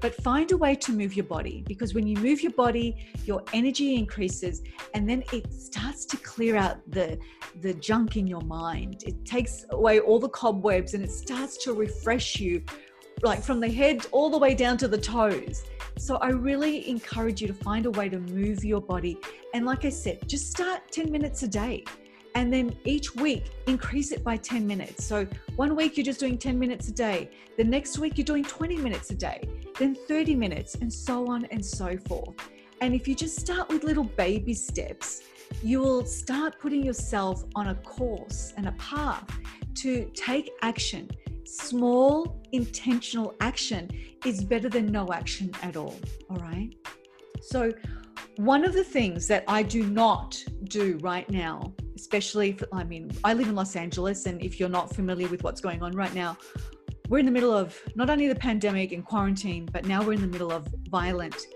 but 0.00 0.14
find 0.14 0.50
a 0.50 0.56
way 0.56 0.76
to 0.76 0.92
move 0.92 1.14
your 1.14 1.26
body 1.26 1.62
because 1.68 1.92
when 1.92 2.06
you 2.06 2.16
move 2.16 2.42
your 2.42 2.52
body, 2.52 3.06
your 3.26 3.44
energy 3.52 3.96
increases 3.96 4.62
and 4.94 5.06
then 5.06 5.24
it 5.30 5.52
starts 5.52 6.06
to 6.06 6.16
clear 6.16 6.56
out 6.56 6.78
the, 6.90 7.18
the 7.60 7.74
junk 7.74 8.16
in 8.16 8.26
your 8.26 8.40
mind. 8.40 9.04
It 9.06 9.26
takes 9.26 9.66
away 9.72 10.00
all 10.00 10.18
the 10.18 10.30
cobwebs 10.30 10.94
and 10.94 11.04
it 11.04 11.10
starts 11.10 11.58
to 11.64 11.74
refresh 11.74 12.40
you 12.40 12.64
like 13.22 13.42
from 13.42 13.60
the 13.60 13.70
head 13.70 14.06
all 14.10 14.30
the 14.30 14.38
way 14.38 14.54
down 14.54 14.78
to 14.78 14.88
the 14.88 14.98
toes. 14.98 15.64
So 15.98 16.16
I 16.16 16.30
really 16.30 16.88
encourage 16.88 17.42
you 17.42 17.48
to 17.48 17.54
find 17.54 17.84
a 17.84 17.90
way 17.90 18.08
to 18.08 18.18
move 18.18 18.64
your 18.64 18.80
body. 18.80 19.18
And 19.52 19.66
like 19.66 19.84
I 19.84 19.90
said, 19.90 20.26
just 20.26 20.50
start 20.50 20.80
10 20.92 21.12
minutes 21.12 21.42
a 21.42 21.48
day 21.48 21.84
and 22.34 22.52
then 22.52 22.76
each 22.84 23.14
week 23.14 23.44
increase 23.66 24.12
it 24.12 24.24
by 24.24 24.36
10 24.36 24.66
minutes. 24.66 25.04
So 25.04 25.26
one 25.56 25.76
week 25.76 25.96
you're 25.96 26.04
just 26.04 26.20
doing 26.20 26.36
10 26.36 26.58
minutes 26.58 26.88
a 26.88 26.92
day, 26.92 27.30
the 27.56 27.64
next 27.64 27.98
week 27.98 28.18
you're 28.18 28.24
doing 28.24 28.44
20 28.44 28.76
minutes 28.76 29.10
a 29.10 29.14
day, 29.14 29.48
then 29.78 29.94
30 29.94 30.34
minutes, 30.34 30.74
and 30.76 30.92
so 30.92 31.28
on 31.28 31.44
and 31.46 31.64
so 31.64 31.96
forth. 32.08 32.34
And 32.80 32.94
if 32.94 33.06
you 33.06 33.14
just 33.14 33.38
start 33.38 33.68
with 33.68 33.84
little 33.84 34.04
baby 34.04 34.54
steps, 34.54 35.22
you 35.62 35.80
will 35.80 36.04
start 36.04 36.58
putting 36.58 36.84
yourself 36.84 37.44
on 37.54 37.68
a 37.68 37.74
course 37.76 38.52
and 38.56 38.68
a 38.68 38.72
path 38.72 39.24
to 39.76 40.10
take 40.14 40.50
action. 40.62 41.08
Small, 41.44 42.42
intentional 42.52 43.34
action 43.40 43.90
is 44.24 44.42
better 44.42 44.68
than 44.68 44.86
no 44.86 45.08
action 45.12 45.52
at 45.62 45.76
all. 45.76 45.96
All 46.30 46.38
right. 46.38 46.74
So, 47.40 47.72
one 48.36 48.64
of 48.64 48.72
the 48.72 48.82
things 48.82 49.28
that 49.28 49.44
I 49.46 49.62
do 49.62 49.84
not 49.84 50.42
do 50.64 50.98
right 51.02 51.28
now, 51.30 51.72
especially, 51.94 52.52
for, 52.52 52.66
I 52.72 52.84
mean, 52.84 53.10
I 53.24 53.34
live 53.34 53.48
in 53.48 53.54
Los 53.54 53.76
Angeles, 53.76 54.26
and 54.26 54.42
if 54.42 54.58
you're 54.58 54.68
not 54.68 54.94
familiar 54.94 55.28
with 55.28 55.42
what's 55.42 55.60
going 55.60 55.82
on 55.82 55.92
right 55.92 56.14
now, 56.14 56.36
we're 57.08 57.18
in 57.18 57.26
the 57.26 57.32
middle 57.32 57.52
of 57.52 57.78
not 57.94 58.08
only 58.08 58.28
the 58.28 58.34
pandemic 58.34 58.92
and 58.92 59.04
quarantine, 59.04 59.68
but 59.70 59.84
now 59.84 60.02
we're 60.02 60.14
in 60.14 60.22
the 60.22 60.26
middle 60.26 60.50
of 60.50 60.66
violent 60.88 61.46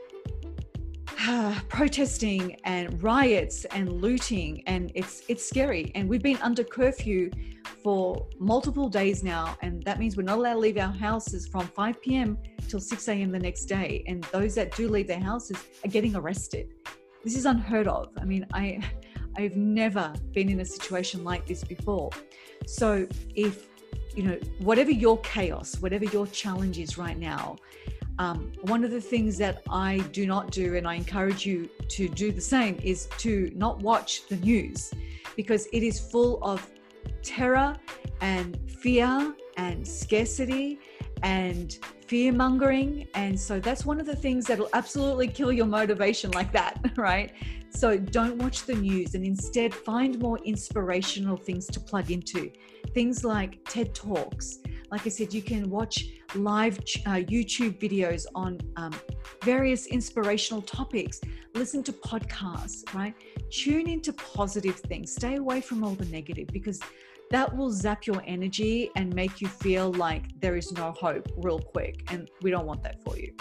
protesting 1.69 2.57
and 2.65 3.03
riots 3.03 3.65
and 3.67 3.93
looting 3.93 4.63
and 4.67 4.93
it's 4.95 5.23
it's 5.29 5.45
scary. 5.49 5.91
And 5.95 6.09
we've 6.09 6.23
been 6.23 6.39
under 6.39 6.63
curfew 6.63 7.31
for 7.83 8.29
multiple 8.39 8.89
days 8.89 9.23
now 9.23 9.57
and 9.63 9.83
that 9.85 9.99
means 9.99 10.17
we're 10.17 10.23
not 10.23 10.39
allowed 10.39 10.55
to 10.55 10.61
leave 10.61 10.79
our 10.79 10.93
houses 10.93 11.47
from 11.47 11.67
5 11.67 12.03
p.m 12.03 12.39
till 12.69 12.81
6 12.81 13.09
a.m 13.09 13.31
the 13.31 13.39
next 13.39 13.65
day 13.65 14.05
and 14.07 14.25
those 14.25 14.55
that 14.55 14.75
do 14.77 14.89
leave 14.89 15.07
their 15.07 15.21
houses 15.21 15.57
are 15.85 15.89
getting 15.89 16.15
arrested. 16.15 16.69
This 17.25 17.37
is 17.37 17.47
unheard 17.47 17.89
of. 17.89 18.11
I 18.21 18.25
mean 18.25 18.47
i 18.53 18.81
i've 19.37 19.57
never 19.57 20.13
been 20.33 20.49
in 20.49 20.61
a 20.61 20.65
situation 20.65 21.25
like 21.25 21.47
this 21.47 21.63
before. 21.65 22.11
So 22.67 23.07
if 23.35 23.69
you 24.17 24.23
know 24.23 24.39
whatever 24.59 24.91
your 24.91 25.19
chaos 25.21 25.77
whatever 25.81 26.05
your 26.07 26.27
challenge 26.27 26.79
is 26.79 26.99
right 26.99 27.19
now 27.19 27.57
um, 28.19 28.53
one 28.63 28.83
of 28.83 28.91
the 28.91 29.01
things 29.01 29.39
that 29.39 29.63
I 29.71 29.99
do 30.13 30.27
not 30.27 30.51
do, 30.51 30.75
and 30.75 30.89
I 30.89 30.95
encourage 30.95 31.47
you 31.47 31.71
to 31.89 32.09
do 32.09 32.33
the 32.33 32.41
same, 32.41 32.79
is 32.83 33.09
to 33.19 33.53
not 33.55 33.81
watch 33.81 34.27
the 34.27 34.37
news 34.37 34.93
because 35.37 35.67
it 35.73 35.85
is 35.85 36.01
full 36.01 36.43
of 36.43 36.69
terror 37.23 37.77
and 38.21 38.59
fear 38.69 39.35
and 39.57 39.87
scarcity 39.87 40.81
and 41.23 41.79
fear 42.09 42.33
mongering. 42.33 43.07
And 43.15 43.39
so 43.39 43.61
that's 43.61 43.85
one 43.85 44.01
of 44.01 44.07
the 44.07 44.17
things 44.17 44.47
that'll 44.47 44.71
absolutely 44.73 45.29
kill 45.29 45.53
your 45.53 45.67
motivation, 45.67 46.31
like 46.33 46.53
that, 46.53 46.81
right? 46.97 47.33
So 47.71 47.99
don't 47.99 48.39
watch 48.39 48.65
the 48.65 48.75
news 48.75 49.15
and 49.15 49.25
instead 49.25 49.75
find 49.75 50.19
more 50.19 50.39
inspirational 50.39 51.37
things 51.37 51.67
to 51.67 51.81
plug 51.81 52.11
into. 52.11 52.51
Things 52.95 53.25
like 53.25 53.61
TED 53.69 53.95
Talks, 53.95 54.59
like 54.91 55.07
I 55.07 55.11
said, 55.11 55.35
you 55.35 55.43
can 55.43 55.69
watch 55.69 56.07
live 56.35 56.79
uh, 57.07 57.21
YouTube 57.35 57.79
videos 57.79 58.25
on 58.35 58.59
um, 58.77 58.95
various 59.43 59.87
inspirational 59.87 60.63
topics, 60.63 61.21
listen 61.55 61.83
to 61.83 61.93
podcasts, 61.93 62.83
right? 62.95 63.15
Tune 63.51 63.89
into 63.89 64.15
positive 64.15 64.77
things, 64.77 65.13
stay 65.13 65.37
away 65.37 65.61
from 65.61 65.85
all 65.85 65.95
the 65.95 66.07
negative 66.07 66.49
because 66.53 66.81
that 67.31 67.55
will 67.55 67.71
zap 67.71 68.07
your 68.07 68.23
energy 68.27 68.91
and 68.97 69.15
make 69.15 69.41
you 69.41 69.49
feel 69.49 69.93
like 69.93 70.25
there 70.41 70.57
is 70.57 70.73
no 70.73 70.93
hope 70.93 71.29
real 71.37 71.59
quick. 71.59 72.11
And 72.11 72.31
we 72.43 72.51
don't 72.51 72.67
want 72.67 72.83
that 72.85 73.03
for 73.03 73.19
you. 73.19 73.35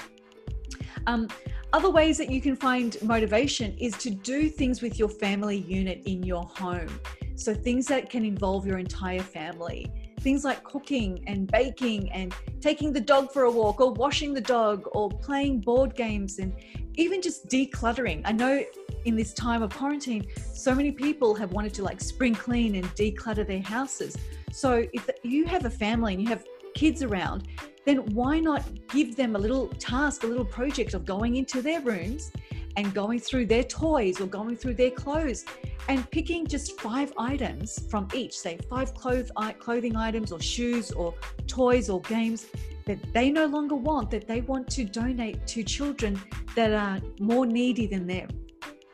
Um, 1.06 1.28
other 1.74 1.90
ways 1.90 2.18
that 2.18 2.30
you 2.30 2.42
can 2.42 2.56
find 2.56 2.98
motivation 3.02 3.78
is 3.78 3.94
to 3.98 4.10
do 4.10 4.50
things 4.50 4.82
with 4.82 5.00
your 5.00 5.10
family 5.10 5.58
unit 5.58 6.02
in 6.06 6.24
your 6.24 6.44
home. 6.44 7.00
So, 7.36 7.54
things 7.54 7.86
that 7.88 8.10
can 8.10 8.26
involve 8.26 8.66
your 8.66 8.78
entire 8.78 9.22
family 9.22 10.07
things 10.28 10.44
like 10.44 10.62
cooking 10.62 11.24
and 11.26 11.50
baking 11.50 12.12
and 12.12 12.36
taking 12.60 12.92
the 12.92 13.00
dog 13.00 13.32
for 13.32 13.44
a 13.44 13.50
walk 13.50 13.80
or 13.80 13.94
washing 13.94 14.34
the 14.34 14.42
dog 14.42 14.86
or 14.92 15.10
playing 15.10 15.62
board 15.62 15.96
games 15.96 16.40
and 16.40 16.52
even 16.96 17.22
just 17.22 17.48
decluttering. 17.48 18.22
I 18.26 18.34
know 18.34 18.62
in 19.06 19.16
this 19.16 19.34
time 19.34 19.64
of 19.64 19.74
quarantine, 19.74 20.28
so 20.54 20.76
many 20.76 20.92
people 20.92 21.34
have 21.36 21.54
wanted 21.54 21.74
to 21.76 21.82
like 21.82 22.02
spring 22.02 22.36
clean 22.36 22.76
and 22.76 22.86
declutter 22.88 23.48
their 23.48 23.62
houses. 23.62 24.18
So 24.52 24.86
if 24.92 25.10
you 25.24 25.46
have 25.46 25.64
a 25.64 25.70
family 25.70 26.16
and 26.16 26.22
you 26.22 26.28
have 26.28 26.44
kids 26.76 27.04
around, 27.04 27.48
then 27.86 28.00
why 28.14 28.42
not 28.42 28.64
give 28.90 29.16
them 29.16 29.34
a 29.34 29.40
little 29.40 29.70
task, 29.80 30.26
a 30.26 30.28
little 30.28 30.44
project 30.44 30.94
of 30.94 31.06
going 31.06 31.38
into 31.38 31.62
their 31.62 31.80
rooms 31.80 32.34
and 32.78 32.94
going 32.94 33.20
through 33.20 33.48
their 33.48 33.64
toys 33.64 34.22
or 34.22 34.28
going 34.28 34.56
through 34.56 34.76
their 34.76 34.92
clothes 34.92 35.44
and 35.90 36.10
picking 36.12 36.46
just 36.46 36.80
five 36.80 37.12
items 37.18 37.80
from 37.90 38.08
each, 38.14 38.38
say 38.38 38.58
five 38.70 38.94
cloth, 38.94 39.32
clothing 39.60 39.96
items 39.96 40.32
or 40.32 40.40
shoes 40.40 40.92
or 40.92 41.14
toys 41.48 41.90
or 41.90 42.02
games 42.02 42.46
that 42.86 43.00
they 43.14 43.30
no 43.32 43.46
longer 43.48 43.76
want, 43.76 44.12
that 44.12 44.28
they 44.28 44.42
want 44.42 44.70
to 44.70 44.86
donate 44.86 45.46
to 45.48 45.64
children 45.64 46.22
that 46.56 46.72
are 46.72 47.02
more 47.20 47.46
needy 47.46 47.88
than 47.88 48.06
them, 48.06 48.30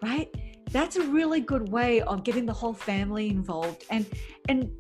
right? 0.02 0.34
That's 0.72 0.96
a 0.96 1.04
really 1.04 1.42
good 1.42 1.70
way 1.70 2.02
of 2.02 2.24
getting 2.24 2.46
the 2.46 2.54
whole 2.54 2.74
family 2.74 3.30
involved 3.30 3.86
and 3.92 4.06
and 4.50 4.72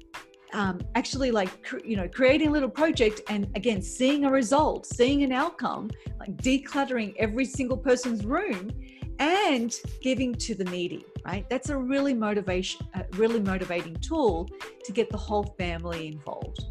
um, 0.54 0.80
actually 0.96 1.32
like 1.32 1.50
you 1.84 1.98
know 1.98 2.08
creating 2.08 2.48
a 2.48 2.52
little 2.52 2.70
project 2.70 3.22
and 3.28 3.48
again 3.56 3.82
seeing 3.82 4.26
a 4.26 4.32
result 4.32 4.86
seeing 4.86 5.24
an 5.24 5.32
outcome 5.32 5.90
like 6.20 6.36
decluttering 6.38 7.16
every 7.18 7.46
single 7.46 7.78
person's 7.78 8.24
room 8.24 8.72
and 9.20 9.76
giving 10.02 10.34
to 10.36 10.56
the 10.56 10.64
needy 10.66 11.06
right? 11.26 11.50
That's 11.50 11.70
a 11.70 11.78
really 11.78 12.14
motivation 12.14 12.86
a 12.96 13.06
really 13.14 13.40
motivating 13.40 13.96
tool 13.96 14.50
to 14.84 14.92
get 14.92 15.10
the 15.10 15.18
whole 15.18 15.56
family 15.58 16.08
involved. 16.08 16.66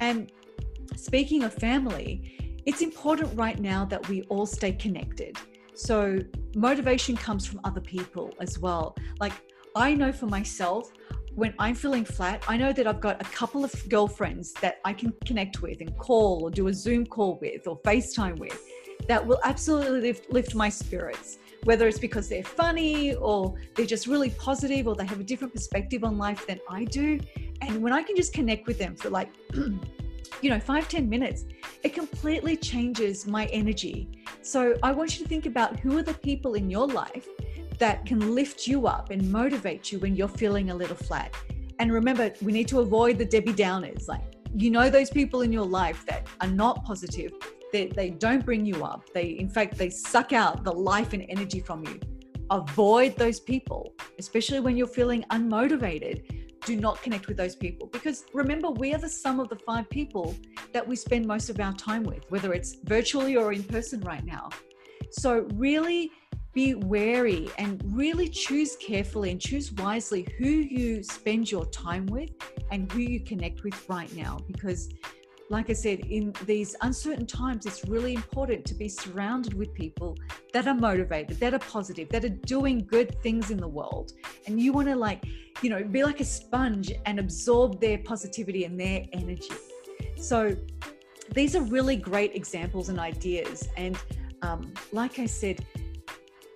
And 0.00 0.32
speaking 0.96 1.44
of 1.44 1.54
family 1.54 2.34
it's 2.66 2.82
important 2.82 3.34
right 3.34 3.58
now 3.58 3.84
that 3.86 4.06
we 4.08 4.22
all 4.22 4.44
stay 4.44 4.72
connected. 4.72 5.38
So 5.74 6.18
motivation 6.54 7.16
comes 7.16 7.46
from 7.46 7.60
other 7.64 7.80
people 7.80 8.34
as 8.40 8.58
well. 8.58 8.96
Like 9.20 9.32
i 9.76 9.94
know 9.94 10.12
for 10.12 10.26
myself 10.26 10.90
when 11.34 11.54
I'm 11.60 11.76
feeling 11.76 12.04
flat, 12.04 12.42
I 12.48 12.56
know 12.56 12.72
that 12.72 12.88
I've 12.88 13.00
got 13.00 13.22
a 13.22 13.24
couple 13.26 13.64
of 13.64 13.72
girlfriends 13.88 14.52
that 14.54 14.80
I 14.84 14.92
can 14.92 15.12
connect 15.24 15.62
with 15.62 15.80
and 15.80 15.96
call 15.96 16.42
or 16.42 16.50
do 16.50 16.66
a 16.66 16.74
Zoom 16.74 17.06
call 17.06 17.38
with 17.40 17.68
or 17.68 17.80
FaceTime 17.82 18.38
with 18.40 18.60
that 19.06 19.24
will 19.24 19.40
absolutely 19.44 20.00
lift, 20.00 20.30
lift 20.32 20.54
my 20.54 20.68
spirits. 20.68 21.38
Whether 21.64 21.88
it's 21.88 21.98
because 21.98 22.28
they're 22.28 22.44
funny 22.44 23.14
or 23.14 23.54
they're 23.74 23.86
just 23.86 24.06
really 24.06 24.30
positive 24.30 24.86
or 24.86 24.94
they 24.94 25.06
have 25.06 25.20
a 25.20 25.24
different 25.24 25.52
perspective 25.52 26.04
on 26.04 26.16
life 26.16 26.46
than 26.46 26.60
I 26.70 26.84
do. 26.84 27.18
And 27.60 27.82
when 27.82 27.92
I 27.92 28.02
can 28.02 28.16
just 28.16 28.32
connect 28.32 28.66
with 28.66 28.78
them 28.78 28.94
for 28.94 29.10
like, 29.10 29.30
you 29.54 30.50
know, 30.50 30.60
five 30.60 30.88
ten 30.88 31.08
minutes, 31.08 31.44
it 31.82 31.94
completely 31.94 32.56
changes 32.56 33.26
my 33.26 33.46
energy. 33.46 34.24
So 34.42 34.76
I 34.82 34.92
want 34.92 35.18
you 35.18 35.24
to 35.24 35.28
think 35.28 35.46
about 35.46 35.80
who 35.80 35.98
are 35.98 36.02
the 36.02 36.14
people 36.14 36.54
in 36.54 36.70
your 36.70 36.86
life 36.86 37.26
that 37.78 38.06
can 38.06 38.34
lift 38.34 38.66
you 38.66 38.86
up 38.86 39.10
and 39.10 39.30
motivate 39.30 39.92
you 39.92 39.98
when 39.98 40.14
you're 40.14 40.28
feeling 40.28 40.70
a 40.70 40.74
little 40.74 40.96
flat. 40.96 41.34
And 41.78 41.92
remember, 41.92 42.32
we 42.42 42.52
need 42.52 42.68
to 42.68 42.80
avoid 42.80 43.18
the 43.18 43.24
Debbie 43.24 43.52
Downers. 43.52 44.08
Like, 44.08 44.22
you 44.54 44.70
know, 44.70 44.90
those 44.90 45.10
people 45.10 45.42
in 45.42 45.52
your 45.52 45.66
life 45.66 46.04
that 46.06 46.26
are 46.40 46.48
not 46.48 46.84
positive, 46.84 47.32
they, 47.72 47.86
they 47.88 48.10
don't 48.10 48.44
bring 48.44 48.64
you 48.64 48.84
up. 48.84 49.04
They, 49.12 49.30
in 49.30 49.48
fact, 49.48 49.76
they 49.76 49.90
suck 49.90 50.32
out 50.32 50.64
the 50.64 50.72
life 50.72 51.12
and 51.12 51.24
energy 51.28 51.60
from 51.60 51.84
you. 51.86 52.00
Avoid 52.50 53.16
those 53.16 53.40
people, 53.40 53.92
especially 54.18 54.60
when 54.60 54.76
you're 54.76 54.86
feeling 54.86 55.24
unmotivated. 55.30 56.46
Do 56.64 56.76
not 56.76 57.02
connect 57.02 57.28
with 57.28 57.36
those 57.36 57.54
people 57.54 57.88
because 57.88 58.24
remember, 58.32 58.70
we 58.70 58.94
are 58.94 58.98
the 58.98 59.08
sum 59.08 59.38
of 59.40 59.48
the 59.48 59.56
five 59.56 59.88
people 59.90 60.34
that 60.72 60.86
we 60.86 60.96
spend 60.96 61.26
most 61.26 61.50
of 61.50 61.60
our 61.60 61.72
time 61.74 62.02
with, 62.02 62.30
whether 62.30 62.52
it's 62.52 62.76
virtually 62.84 63.36
or 63.36 63.52
in 63.52 63.62
person 63.62 64.00
right 64.00 64.24
now. 64.24 64.48
So, 65.10 65.46
really 65.54 66.10
be 66.54 66.74
wary 66.74 67.48
and 67.58 67.80
really 67.94 68.28
choose 68.28 68.76
carefully 68.76 69.30
and 69.30 69.40
choose 69.40 69.72
wisely 69.72 70.26
who 70.38 70.48
you 70.48 71.02
spend 71.02 71.50
your 71.50 71.66
time 71.66 72.06
with 72.06 72.30
and 72.70 72.90
who 72.92 73.00
you 73.00 73.20
connect 73.20 73.62
with 73.62 73.88
right 73.88 74.12
now 74.16 74.38
because 74.46 74.88
like 75.50 75.70
I 75.70 75.72
said, 75.72 76.00
in 76.00 76.34
these 76.44 76.76
uncertain 76.82 77.26
times, 77.26 77.64
it's 77.64 77.86
really 77.86 78.14
important 78.14 78.66
to 78.66 78.74
be 78.74 78.88
surrounded 78.88 79.54
with 79.54 79.72
people 79.72 80.16
that 80.52 80.66
are 80.66 80.74
motivated, 80.74 81.40
that 81.40 81.54
are 81.54 81.58
positive, 81.58 82.10
that 82.10 82.24
are 82.24 82.28
doing 82.28 82.84
good 82.84 83.20
things 83.22 83.50
in 83.50 83.56
the 83.56 83.68
world. 83.68 84.12
And 84.46 84.60
you 84.60 84.72
want 84.72 84.88
to, 84.88 84.96
like, 84.96 85.24
you 85.62 85.70
know, 85.70 85.82
be 85.82 86.04
like 86.04 86.20
a 86.20 86.24
sponge 86.24 86.92
and 87.06 87.18
absorb 87.18 87.80
their 87.80 87.98
positivity 87.98 88.64
and 88.64 88.78
their 88.78 89.04
energy. 89.12 89.54
So, 90.16 90.56
these 91.32 91.54
are 91.56 91.62
really 91.62 91.96
great 91.96 92.34
examples 92.34 92.88
and 92.88 92.98
ideas. 92.98 93.68
And 93.76 93.98
um, 94.42 94.72
like 94.92 95.18
I 95.18 95.26
said, 95.26 95.64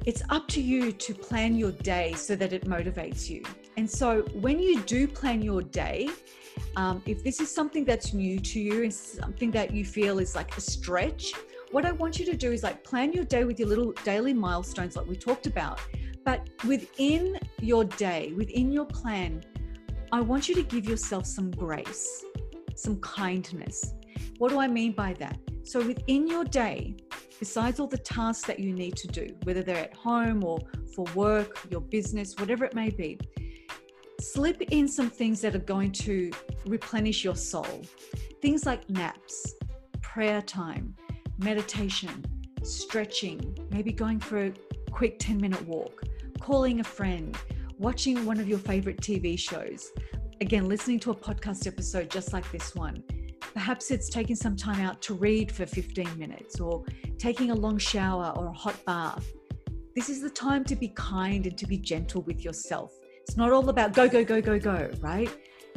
it's 0.05 0.23
up 0.31 0.49
to 0.49 0.61
you 0.61 0.93
to 0.93 1.15
plan 1.15 1.57
your 1.57 1.73
day 1.73 2.13
so 2.15 2.35
that 2.37 2.53
it 2.53 2.67
motivates 2.67 3.29
you. 3.29 3.43
And 3.77 3.91
so 3.91 4.23
when 4.33 4.59
you 4.59 4.81
do 4.83 5.09
plan 5.09 5.43
your 5.43 5.63
day, 5.63 6.09
um, 6.77 7.03
if 7.07 7.25
this 7.25 7.41
is 7.41 7.53
something 7.53 7.85
that's 7.85 8.13
new 8.13 8.39
to 8.39 8.61
you 8.61 8.83
and 8.83 8.93
something 8.93 9.51
that 9.53 9.73
you 9.73 9.85
feel 9.85 10.19
is 10.19 10.35
like 10.35 10.57
a 10.57 10.61
stretch, 10.61 11.33
what 11.71 11.87
I 11.87 11.93
want 11.93 12.19
you 12.19 12.27
to 12.27 12.37
do 12.37 12.53
is 12.53 12.63
like 12.63 12.85
plan 12.85 13.13
your 13.13 13.25
day 13.25 13.45
with 13.45 13.59
your 13.59 13.69
little 13.69 13.93
daily 14.05 14.35
milestones, 14.35 14.95
like 14.97 15.07
we 15.07 15.17
talked 15.17 15.47
about. 15.47 15.81
But 16.25 16.49
within 16.67 17.39
your 17.61 17.85
day, 17.85 18.33
within 18.37 18.71
your 18.71 18.85
plan, 18.85 19.43
I 20.13 20.21
want 20.21 20.49
you 20.49 20.55
to 20.57 20.63
give 20.63 20.85
yourself 20.85 21.27
some 21.27 21.51
grace, 21.51 22.25
some 22.75 23.01
kindness. 23.01 23.95
What 24.39 24.51
do 24.51 24.61
I 24.61 24.69
mean 24.69 24.93
by 24.93 25.15
that? 25.15 25.39
So, 25.65 25.85
within 25.85 26.27
your 26.29 26.45
day, 26.45 26.97
besides 27.39 27.81
all 27.81 27.87
the 27.87 27.99
tasks 27.99 28.47
that 28.47 28.59
you 28.59 28.73
need 28.75 28.97
to 28.97 29.09
do, 29.09 29.29
whether 29.45 29.63
they're 29.63 29.85
at 29.85 29.97
home 29.97 30.45
or 30.45 30.59
for 30.95 31.07
work, 31.15 31.59
your 31.71 31.81
business, 31.81 32.35
whatever 32.39 32.65
it 32.65 32.75
may 32.75 32.91
be, 32.91 33.19
slip 34.23 34.63
in 34.63 34.87
some 34.87 35.11
things 35.11 35.41
that 35.41 35.55
are 35.55 35.61
going 35.61 35.93
to 35.93 36.31
replenish 36.67 37.25
your 37.25 37.37
soul. 37.37 37.83
Things 38.41 38.65
like 38.65 38.89
naps, 38.89 39.55
prayer 40.01 40.41
time, 40.43 40.95
meditation, 41.39 42.25
stretching, 42.63 43.57
maybe 43.71 43.93
going 43.93 44.21
for 44.21 44.47
a 44.47 44.53
quick 44.91 45.19
10 45.19 45.39
minute 45.39 45.67
walk, 45.67 46.05
calling 46.41 46.81
a 46.81 46.85
friend, 46.85 47.37
watching 47.79 48.25
one 48.25 48.39
of 48.39 48.49
your 48.49 48.59
favorite 48.59 49.01
TV 49.01 49.39
shows. 49.39 49.91
Again, 50.41 50.69
listening 50.69 51.01
to 51.01 51.11
a 51.11 51.15
podcast 51.15 51.67
episode 51.67 52.11
just 52.11 52.33
like 52.33 52.51
this 52.53 52.75
one. 52.75 53.03
Perhaps 53.55 53.91
it's 53.91 54.09
taking 54.09 54.37
some 54.37 54.57
time 54.57 54.81
out 54.81 55.03
to 55.03 55.15
read 55.15 55.53
for 55.53 55.67
15 55.67 56.19
minutes 56.19 56.59
or 56.59 56.85
taking 57.19 57.51
a 57.51 57.55
long 57.55 57.77
shower 57.77 58.33
or 58.37 58.47
a 58.47 58.53
hot 58.53 58.77
bath. 58.85 59.27
This 59.95 60.09
is 60.09 60.23
the 60.23 60.31
time 60.31 60.65
to 60.65 60.77
be 60.77 60.89
kind 60.89 61.47
and 61.47 61.59
to 61.59 61.67
be 61.67 61.77
gentle 61.77 62.23
with 62.23 62.45
yourself. 62.45 62.93
It's 63.23 63.37
not 63.37 63.53
all 63.53 63.69
about 63.69 63.95
go, 63.95 64.09
go, 64.09 64.25
go, 64.25 64.41
go, 64.41 64.59
go, 64.59 64.91
right? 65.01 65.31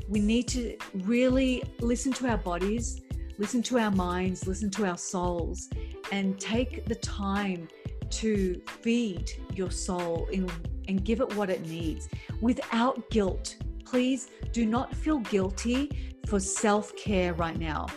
We 0.10 0.20
need 0.20 0.48
to 0.50 0.78
really 1.04 1.64
listen 1.80 2.12
to 2.14 2.28
our 2.28 2.38
bodies, 2.38 3.02
listen 3.38 3.64
to 3.64 3.80
our 3.80 3.92
minds, 3.92 4.48
listen 4.48 4.70
to 4.72 4.86
our 4.86 4.98
souls, 4.98 5.70
and 6.12 6.40
take 6.40 6.86
the 6.86 6.96
time 6.96 7.68
to 8.10 8.62
feed 8.82 9.32
your 9.54 9.72
soul 9.72 10.28
in, 10.32 10.50
and 10.88 11.04
give 11.04 11.22
it 11.22 11.36
what 11.36 11.50
it 11.50 11.66
needs 11.68 12.10
without 12.42 13.10
guilt. 13.10 13.58
Please 13.86 14.30
do 14.52 14.66
not 14.66 14.94
feel 14.96 15.20
guilty 15.20 16.16
for 16.28 16.40
self 16.40 16.96
care 16.96 17.34
right 17.34 17.58
now. 17.58 17.88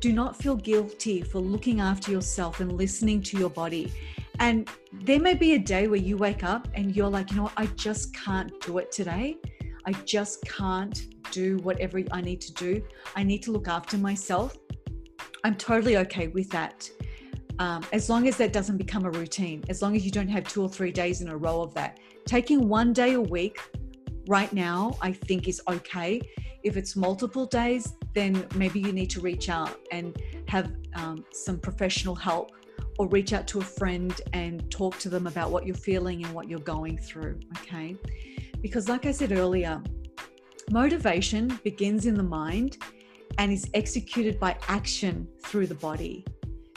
Do 0.00 0.12
not 0.12 0.36
feel 0.36 0.56
guilty 0.56 1.22
for 1.22 1.40
looking 1.40 1.80
after 1.80 2.12
yourself 2.12 2.60
and 2.60 2.72
listening 2.72 3.22
to 3.22 3.38
your 3.38 3.50
body. 3.50 3.92
And 4.40 4.68
there 4.92 5.20
may 5.20 5.34
be 5.34 5.54
a 5.54 5.58
day 5.58 5.88
where 5.88 5.98
you 5.98 6.16
wake 6.16 6.44
up 6.44 6.68
and 6.74 6.94
you're 6.94 7.08
like, 7.08 7.30
you 7.30 7.36
know 7.36 7.44
what, 7.44 7.54
I 7.56 7.66
just 7.66 8.14
can't 8.14 8.52
do 8.60 8.78
it 8.78 8.92
today. 8.92 9.36
I 9.84 9.92
just 9.92 10.44
can't 10.44 11.06
do 11.30 11.56
whatever 11.58 12.00
I 12.10 12.20
need 12.20 12.40
to 12.42 12.52
do. 12.54 12.82
I 13.16 13.22
need 13.22 13.42
to 13.44 13.52
look 13.52 13.68
after 13.68 13.98
myself. 13.98 14.56
I'm 15.44 15.56
totally 15.56 15.96
okay 15.98 16.28
with 16.28 16.50
that 16.50 16.88
um, 17.58 17.84
as 17.92 18.08
long 18.08 18.28
as 18.28 18.36
that 18.36 18.52
doesn't 18.52 18.76
become 18.76 19.04
a 19.04 19.10
routine, 19.10 19.64
as 19.68 19.82
long 19.82 19.96
as 19.96 20.04
you 20.04 20.10
don't 20.10 20.28
have 20.28 20.44
two 20.44 20.62
or 20.62 20.68
three 20.68 20.92
days 20.92 21.20
in 21.20 21.28
a 21.28 21.36
row 21.36 21.60
of 21.60 21.74
that. 21.74 21.98
Taking 22.24 22.68
one 22.68 22.92
day 22.92 23.14
a 23.14 23.20
week 23.20 23.60
right 24.28 24.52
now, 24.52 24.96
I 25.00 25.12
think 25.12 25.48
is 25.48 25.60
okay. 25.68 26.20
If 26.62 26.76
it's 26.76 26.94
multiple 26.96 27.46
days, 27.46 27.94
then 28.14 28.46
maybe 28.54 28.80
you 28.80 28.92
need 28.92 29.10
to 29.10 29.20
reach 29.20 29.48
out 29.48 29.76
and 29.90 30.20
have 30.48 30.72
um, 30.94 31.24
some 31.32 31.58
professional 31.58 32.14
help 32.14 32.52
or 32.98 33.06
reach 33.08 33.32
out 33.32 33.46
to 33.48 33.60
a 33.60 33.64
friend 33.64 34.20
and 34.32 34.70
talk 34.70 34.98
to 34.98 35.08
them 35.08 35.26
about 35.26 35.50
what 35.50 35.64
you're 35.64 35.74
feeling 35.74 36.24
and 36.24 36.34
what 36.34 36.48
you're 36.48 36.58
going 36.60 36.98
through. 36.98 37.38
Okay. 37.58 37.96
Because, 38.60 38.88
like 38.88 39.06
I 39.06 39.12
said 39.12 39.32
earlier, 39.32 39.82
motivation 40.70 41.58
begins 41.64 42.06
in 42.06 42.14
the 42.14 42.22
mind 42.22 42.78
and 43.38 43.52
is 43.52 43.70
executed 43.72 44.38
by 44.40 44.56
action 44.68 45.28
through 45.44 45.68
the 45.68 45.76
body. 45.76 46.24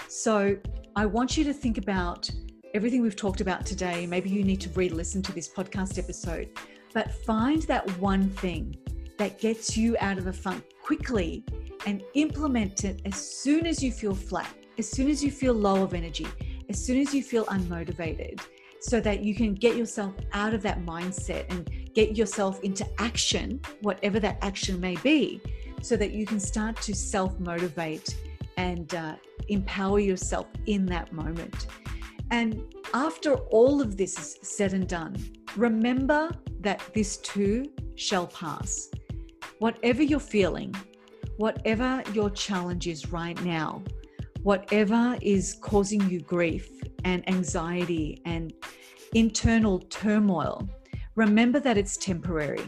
So 0.07 0.57
I 0.95 1.05
want 1.05 1.38
you 1.38 1.43
to 1.45 1.53
think 1.53 1.77
about 1.77 2.29
everything 2.73 3.01
we've 3.01 3.15
talked 3.15 3.41
about 3.41 3.65
today. 3.65 4.05
Maybe 4.05 4.29
you 4.29 4.43
need 4.43 4.62
to 4.62 4.69
re 4.69 4.89
listen 4.89 5.21
to 5.23 5.31
this 5.31 5.49
podcast 5.49 5.97
episode, 5.97 6.49
but 6.93 7.12
find 7.25 7.63
that 7.63 7.89
one 7.97 8.29
thing 8.29 8.75
that 9.17 9.39
gets 9.39 9.75
you 9.75 9.97
out 9.99 10.17
of 10.17 10.25
the 10.25 10.34
funk 10.34 10.63
quickly 10.84 11.43
and 11.86 12.03
implement 12.13 12.84
it 12.84 13.01
as 13.05 13.15
soon 13.15 13.65
as 13.65 13.81
you 13.81 13.91
feel 13.91 14.13
flat, 14.13 14.53
as 14.77 14.89
soon 14.89 15.10
as 15.10 15.23
you 15.23 15.31
feel 15.31 15.53
low 15.53 15.84
of 15.84 15.93
energy, 15.93 16.27
as 16.69 16.84
soon 16.84 16.99
as 16.99 17.13
you 17.13 17.23
feel 17.23 17.45
unmotivated, 17.45 18.39
so 18.79 18.99
that 18.99 19.21
you 19.21 19.36
can 19.36 19.53
get 19.53 19.75
yourself 19.75 20.13
out 20.34 20.53
of 20.53 20.62
that 20.63 20.84
mindset 20.86 21.45
and 21.51 21.69
get 21.93 22.17
yourself 22.17 22.60
into 22.63 22.86
action, 22.99 23.62
whatever 23.81 24.19
that 24.19 24.38
action 24.41 24.79
may 24.79 24.95
be, 24.97 25.41
so 25.81 25.95
that 25.95 26.12
you 26.12 26.25
can 26.25 26.39
start 26.39 26.75
to 26.81 26.95
self 26.95 27.39
motivate 27.39 28.15
and 28.57 28.93
uh, 28.95 29.15
empower 29.49 29.99
yourself 29.99 30.47
in 30.65 30.86
that 30.86 31.12
moment. 31.13 31.67
And 32.31 32.63
after 32.93 33.36
all 33.36 33.81
of 33.81 33.97
this 33.97 34.17
is 34.17 34.39
said 34.41 34.73
and 34.73 34.88
done, 34.88 35.15
remember 35.55 36.31
that 36.62 36.81
this 36.93 37.17
too 37.17 37.65
shall 37.95 38.27
pass. 38.27 38.89
Whatever 39.60 40.01
you're 40.01 40.19
feeling, 40.19 40.73
whatever 41.38 42.03
your 42.13 42.29
challenge 42.29 42.88
is 42.88 43.12
right 43.12 43.41
now, 43.43 43.84
whatever 44.43 45.17
is 45.21 45.58
causing 45.62 46.01
you 46.10 46.19
grief 46.19 46.69
and 47.04 47.27
anxiety 47.30 48.21
and 48.25 48.54
internal 49.13 49.80
turmoil, 49.80 50.67
remember 51.15 51.60
that 51.60 51.77
it's 51.77 51.97
temporary 51.97 52.63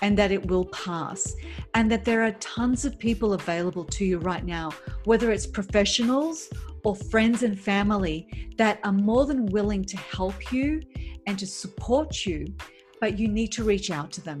and 0.00 0.16
that 0.16 0.30
it 0.30 0.46
will 0.46 0.66
pass, 0.66 1.34
and 1.74 1.90
that 1.90 2.04
there 2.04 2.22
are 2.22 2.30
tons 2.32 2.84
of 2.84 2.98
people 2.98 3.32
available 3.32 3.84
to 3.84 4.04
you 4.04 4.18
right 4.18 4.44
now, 4.44 4.70
whether 5.04 5.32
it's 5.32 5.46
professionals 5.46 6.48
or 6.84 6.94
friends 6.94 7.42
and 7.42 7.58
family 7.58 8.52
that 8.56 8.78
are 8.84 8.92
more 8.92 9.26
than 9.26 9.46
willing 9.46 9.84
to 9.84 9.96
help 9.96 10.52
you 10.52 10.80
and 11.26 11.36
to 11.36 11.46
support 11.46 12.24
you, 12.24 12.46
but 13.00 13.18
you 13.18 13.26
need 13.26 13.50
to 13.52 13.64
reach 13.64 13.90
out 13.90 14.12
to 14.12 14.20
them. 14.20 14.40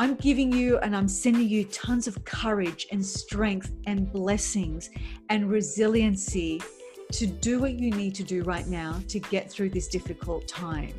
I'm 0.00 0.14
giving 0.14 0.52
you 0.52 0.78
and 0.78 0.94
I'm 0.94 1.08
sending 1.08 1.48
you 1.48 1.64
tons 1.64 2.06
of 2.06 2.24
courage 2.24 2.86
and 2.92 3.04
strength 3.04 3.72
and 3.86 4.12
blessings 4.12 4.90
and 5.28 5.50
resiliency 5.50 6.62
to 7.10 7.26
do 7.26 7.58
what 7.58 7.72
you 7.72 7.90
need 7.90 8.14
to 8.14 8.22
do 8.22 8.44
right 8.44 8.68
now 8.68 9.00
to 9.08 9.18
get 9.18 9.50
through 9.50 9.70
this 9.70 9.88
difficult 9.88 10.46
time. 10.46 10.94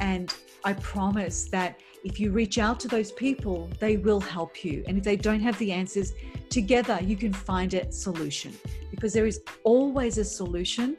And 0.00 0.34
I 0.64 0.72
promise 0.72 1.44
that 1.50 1.80
if 2.02 2.18
you 2.18 2.30
reach 2.30 2.56
out 2.56 2.80
to 2.80 2.88
those 2.88 3.12
people, 3.12 3.68
they 3.78 3.98
will 3.98 4.20
help 4.20 4.64
you. 4.64 4.84
And 4.86 4.96
if 4.96 5.04
they 5.04 5.16
don't 5.16 5.40
have 5.40 5.58
the 5.58 5.70
answers, 5.72 6.14
together 6.48 6.98
you 7.02 7.16
can 7.16 7.34
find 7.34 7.74
a 7.74 7.92
solution 7.92 8.54
because 8.90 9.12
there 9.12 9.26
is 9.26 9.42
always 9.64 10.16
a 10.16 10.24
solution. 10.24 10.96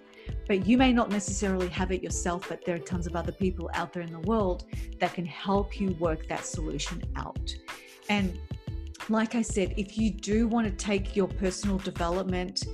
But 0.48 0.66
you 0.66 0.78
may 0.78 0.92
not 0.92 1.10
necessarily 1.10 1.68
have 1.70 1.92
it 1.92 2.04
yourself, 2.04 2.48
but 2.50 2.66
there 2.66 2.76
are 2.76 2.80
tons 2.80 3.08
of 3.08 3.16
other 3.16 3.32
people 3.32 3.70
out 3.74 3.94
there 3.94 4.04
in 4.04 4.12
the 4.12 4.20
world 4.20 4.66
that 5.00 5.14
can 5.14 5.26
help 5.26 5.80
you 5.80 5.92
work 6.00 6.28
that 6.28 6.46
solution 6.46 7.04
out. 7.16 7.54
And 8.10 8.38
like 9.10 9.36
I 9.36 9.42
said, 9.42 9.74
if 9.78 9.98
you 9.98 10.12
do 10.12 10.48
want 10.48 10.68
to 10.68 10.86
take 10.86 11.16
your 11.16 11.28
personal 11.28 11.78
development 11.78 12.66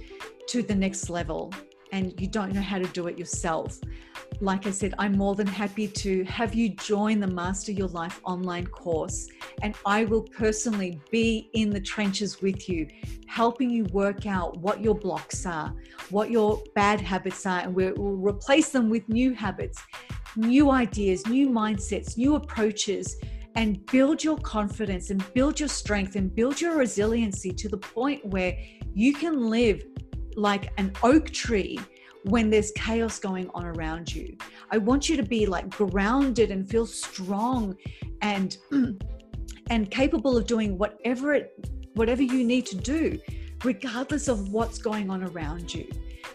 to 0.47 0.61
the 0.61 0.75
next 0.75 1.09
level 1.09 1.53
and 1.91 2.19
you 2.19 2.27
don't 2.27 2.53
know 2.53 2.61
how 2.61 2.77
to 2.77 2.87
do 2.87 3.07
it 3.07 3.17
yourself, 3.17 3.79
like 4.39 4.67
I 4.67 4.71
said, 4.71 4.93
I'm 4.99 5.17
more 5.17 5.35
than 5.35 5.47
happy 5.47 5.87
to 5.87 6.23
have 6.25 6.53
you 6.53 6.69
join 6.69 7.19
the 7.19 7.27
Master 7.27 7.71
Your 7.71 7.87
Life 7.87 8.21
online 8.23 8.67
course. 8.67 9.27
And 9.63 9.75
I 9.85 10.05
will 10.05 10.21
personally 10.21 11.01
be 11.11 11.49
in 11.53 11.69
the 11.71 11.81
trenches 11.81 12.41
with 12.41 12.69
you, 12.69 12.87
helping 13.27 13.69
you 13.69 13.85
work 13.85 14.25
out 14.27 14.57
what 14.57 14.83
your 14.83 14.95
blocks 14.95 15.45
are, 15.45 15.73
what 16.09 16.29
your 16.29 16.61
bad 16.75 17.01
habits 17.01 17.45
are, 17.45 17.61
and 17.61 17.73
we'll 17.73 17.93
replace 17.95 18.69
them 18.69 18.89
with 18.89 19.07
new 19.09 19.33
habits, 19.33 19.81
new 20.35 20.69
ideas, 20.69 21.25
new 21.25 21.49
mindsets, 21.49 22.17
new 22.17 22.35
approaches. 22.35 23.15
And 23.55 23.83
build 23.87 24.23
your 24.23 24.37
confidence 24.37 25.09
and 25.09 25.33
build 25.33 25.59
your 25.59 25.69
strength 25.69 26.15
and 26.15 26.33
build 26.35 26.61
your 26.61 26.77
resiliency 26.77 27.49
to 27.53 27.67
the 27.67 27.77
point 27.77 28.23
where 28.23 28.55
you 28.93 29.15
can 29.15 29.49
live 29.49 29.83
like 30.35 30.71
an 30.77 30.93
oak 31.01 31.31
tree 31.31 31.79
when 32.27 32.49
there's 32.49 32.71
chaos 32.71 33.19
going 33.19 33.49
on 33.53 33.65
around 33.65 34.13
you. 34.13 34.37
I 34.71 34.77
want 34.77 35.09
you 35.09 35.17
to 35.17 35.23
be 35.23 35.45
like 35.45 35.69
grounded 35.69 36.51
and 36.51 36.69
feel 36.69 36.85
strong 36.85 37.75
and 38.21 38.57
and 39.69 39.91
capable 39.91 40.37
of 40.37 40.45
doing 40.45 40.77
whatever 40.77 41.33
it 41.33 41.67
whatever 41.93 42.21
you 42.21 42.43
need 42.43 42.65
to 42.67 42.75
do 42.75 43.19
regardless 43.63 44.27
of 44.27 44.51
what's 44.51 44.77
going 44.77 45.09
on 45.09 45.23
around 45.23 45.73
you. 45.73 45.89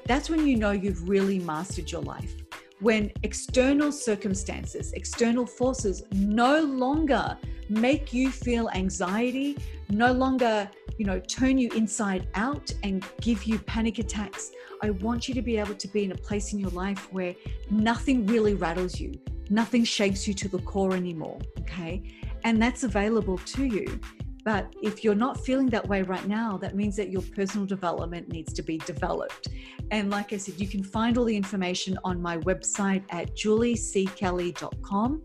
That's 0.07 0.29
when 0.29 0.47
you 0.47 0.57
know 0.57 0.73
you've 0.73 1.09
really 1.09 1.39
mastered 1.39 1.91
your 1.91 2.03
life. 2.03 2.35
When 2.83 3.11
external 3.23 3.93
circumstances, 3.93 4.93
external 4.93 5.47
forces 5.47 6.03
no 6.13 6.61
longer 6.61 7.39
make 7.71 8.13
you 8.13 8.31
feel 8.31 8.69
anxiety, 8.75 9.57
no 9.89 10.13
longer, 10.13 10.69
you 10.99 11.07
know, 11.07 11.21
turn 11.21 11.57
you 11.57 11.71
inside 11.71 12.29
out 12.35 12.71
and 12.83 13.03
give 13.21 13.45
you 13.45 13.59
panic 13.61 13.99
attacks 13.99 14.53
I 14.85 14.91
want 14.91 15.29
you 15.29 15.35
to 15.35 15.43
be 15.43 15.59
able 15.59 15.77
to 15.77 15.89
be 15.89 16.03
in 16.03 16.11
a 16.11 16.17
place 16.17 16.53
in 16.53 16.59
your 16.59 16.71
life 16.71 17.13
where 17.13 17.37
nothing 17.71 18.27
really 18.27 18.55
rattles 18.55 18.99
you, 18.99 19.15
nothing 19.49 19.85
shakes 19.85 20.27
you 20.27 20.35
to 20.35 20.49
the 20.49 20.59
core 20.59 20.95
anymore. 20.95 21.39
Okay. 21.61 22.03
And 22.43 22.61
that's 22.61 22.83
available 22.83 23.39
to 23.39 23.65
you. 23.65 24.01
But 24.45 24.75
if 24.83 25.05
you're 25.05 25.15
not 25.15 25.45
feeling 25.45 25.69
that 25.69 25.87
way 25.89 26.03
right 26.03 26.27
now, 26.27 26.57
that 26.59 26.75
means 26.75 26.97
that 26.97 27.11
your 27.11 27.23
personal 27.23 27.67
development 27.67 28.29
needs 28.29 28.53
to 28.55 28.63
be 28.63 28.79
developed. 28.79 29.49
And 29.91 30.11
like 30.11 30.33
I 30.33 30.37
said, 30.37 30.61
you 30.61 30.67
can 30.67 30.83
find 30.83 31.17
all 31.17 31.25
the 31.25 31.37
information 31.37 31.99
on 32.03 32.21
my 32.21 32.39
website 32.39 33.05
at 33.11 33.37
julieckelly.com. 33.37 35.23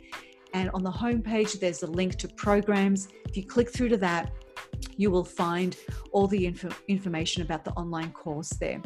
And 0.53 0.69
on 0.71 0.83
the 0.83 0.91
homepage, 0.91 1.59
there's 1.59 1.83
a 1.83 1.87
link 1.87 2.15
to 2.17 2.27
programs. 2.27 3.09
If 3.27 3.35
you 3.35 3.45
click 3.45 3.71
through 3.71 3.89
to 3.89 3.97
that, 3.97 4.31
you 4.95 5.11
will 5.11 5.23
find 5.23 5.75
all 6.11 6.27
the 6.27 6.45
inf- 6.45 6.81
information 6.87 7.41
about 7.41 7.65
the 7.65 7.71
online 7.71 8.11
course 8.11 8.49
there. 8.49 8.81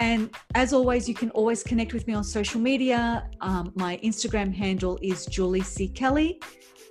And 0.00 0.34
as 0.54 0.72
always, 0.72 1.08
you 1.08 1.14
can 1.14 1.30
always 1.30 1.62
connect 1.62 1.92
with 1.92 2.06
me 2.06 2.14
on 2.14 2.24
social 2.24 2.60
media. 2.60 3.28
Um, 3.40 3.72
my 3.74 3.98
Instagram 4.04 4.54
handle 4.54 4.98
is 5.02 5.26
Julie 5.26 5.62
C. 5.62 5.88
Kelly. 5.88 6.40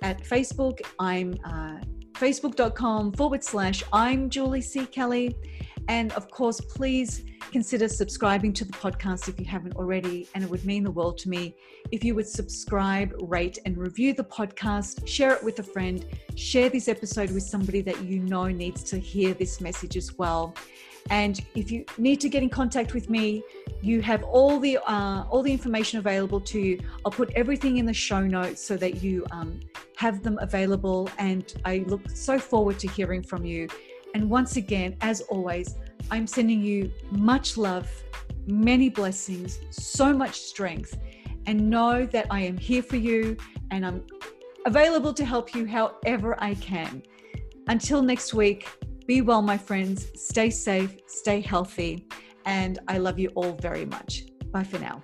At 0.02 0.22
Facebook, 0.22 0.80
I'm 0.98 1.34
uh, 1.44 1.78
facebook.com 2.18 3.12
forward 3.12 3.44
slash 3.44 3.84
I'm 3.92 4.28
Julie 4.28 4.60
C. 4.60 4.86
Kelly. 4.86 5.36
And 5.86 6.12
of 6.14 6.28
course, 6.30 6.60
please 6.60 7.22
consider 7.52 7.88
subscribing 7.88 8.52
to 8.54 8.64
the 8.64 8.72
podcast 8.72 9.28
if 9.28 9.38
you 9.38 9.46
haven't 9.46 9.76
already. 9.76 10.28
And 10.34 10.42
it 10.42 10.50
would 10.50 10.64
mean 10.64 10.82
the 10.82 10.90
world 10.90 11.16
to 11.18 11.28
me 11.28 11.54
if 11.92 12.02
you 12.02 12.16
would 12.16 12.26
subscribe, 12.26 13.14
rate, 13.20 13.58
and 13.64 13.78
review 13.78 14.14
the 14.14 14.24
podcast, 14.24 15.06
share 15.06 15.32
it 15.32 15.44
with 15.44 15.60
a 15.60 15.62
friend, 15.62 16.04
share 16.34 16.68
this 16.68 16.88
episode 16.88 17.30
with 17.30 17.44
somebody 17.44 17.82
that 17.82 18.02
you 18.02 18.18
know 18.18 18.48
needs 18.48 18.82
to 18.84 18.98
hear 18.98 19.32
this 19.32 19.60
message 19.60 19.96
as 19.96 20.18
well. 20.18 20.54
And 21.10 21.40
if 21.54 21.70
you 21.70 21.84
need 21.96 22.20
to 22.20 22.28
get 22.28 22.42
in 22.42 22.50
contact 22.50 22.94
with 22.94 23.08
me, 23.08 23.42
you 23.80 24.02
have 24.02 24.22
all 24.24 24.58
the 24.58 24.78
uh, 24.78 25.24
all 25.30 25.42
the 25.42 25.52
information 25.52 25.98
available 25.98 26.40
to 26.40 26.60
you. 26.60 26.80
I'll 27.04 27.12
put 27.12 27.30
everything 27.34 27.78
in 27.78 27.86
the 27.86 27.94
show 27.94 28.20
notes 28.20 28.62
so 28.62 28.76
that 28.76 29.02
you 29.02 29.24
um, 29.30 29.60
have 29.96 30.22
them 30.22 30.38
available. 30.40 31.08
And 31.18 31.52
I 31.64 31.84
look 31.86 32.10
so 32.10 32.38
forward 32.38 32.78
to 32.80 32.88
hearing 32.88 33.22
from 33.22 33.44
you. 33.44 33.68
And 34.14 34.28
once 34.28 34.56
again, 34.56 34.96
as 35.00 35.20
always, 35.22 35.76
I'm 36.10 36.26
sending 36.26 36.62
you 36.62 36.90
much 37.10 37.56
love, 37.56 37.90
many 38.46 38.88
blessings, 38.88 39.58
so 39.70 40.12
much 40.12 40.40
strength, 40.40 40.98
and 41.46 41.70
know 41.70 42.06
that 42.06 42.26
I 42.30 42.40
am 42.40 42.56
here 42.56 42.82
for 42.82 42.96
you 42.96 43.36
and 43.70 43.86
I'm 43.86 44.04
available 44.66 45.12
to 45.14 45.24
help 45.24 45.54
you 45.54 45.66
however 45.66 46.36
I 46.38 46.54
can. 46.54 47.02
Until 47.68 48.02
next 48.02 48.34
week, 48.34 48.66
be 49.08 49.22
well, 49.22 49.40
my 49.40 49.56
friends. 49.56 50.06
Stay 50.14 50.50
safe, 50.50 50.94
stay 51.06 51.40
healthy, 51.40 52.06
and 52.44 52.78
I 52.88 52.98
love 52.98 53.18
you 53.18 53.30
all 53.34 53.52
very 53.52 53.86
much. 53.86 54.26
Bye 54.52 54.64
for 54.64 54.78
now. 54.78 55.02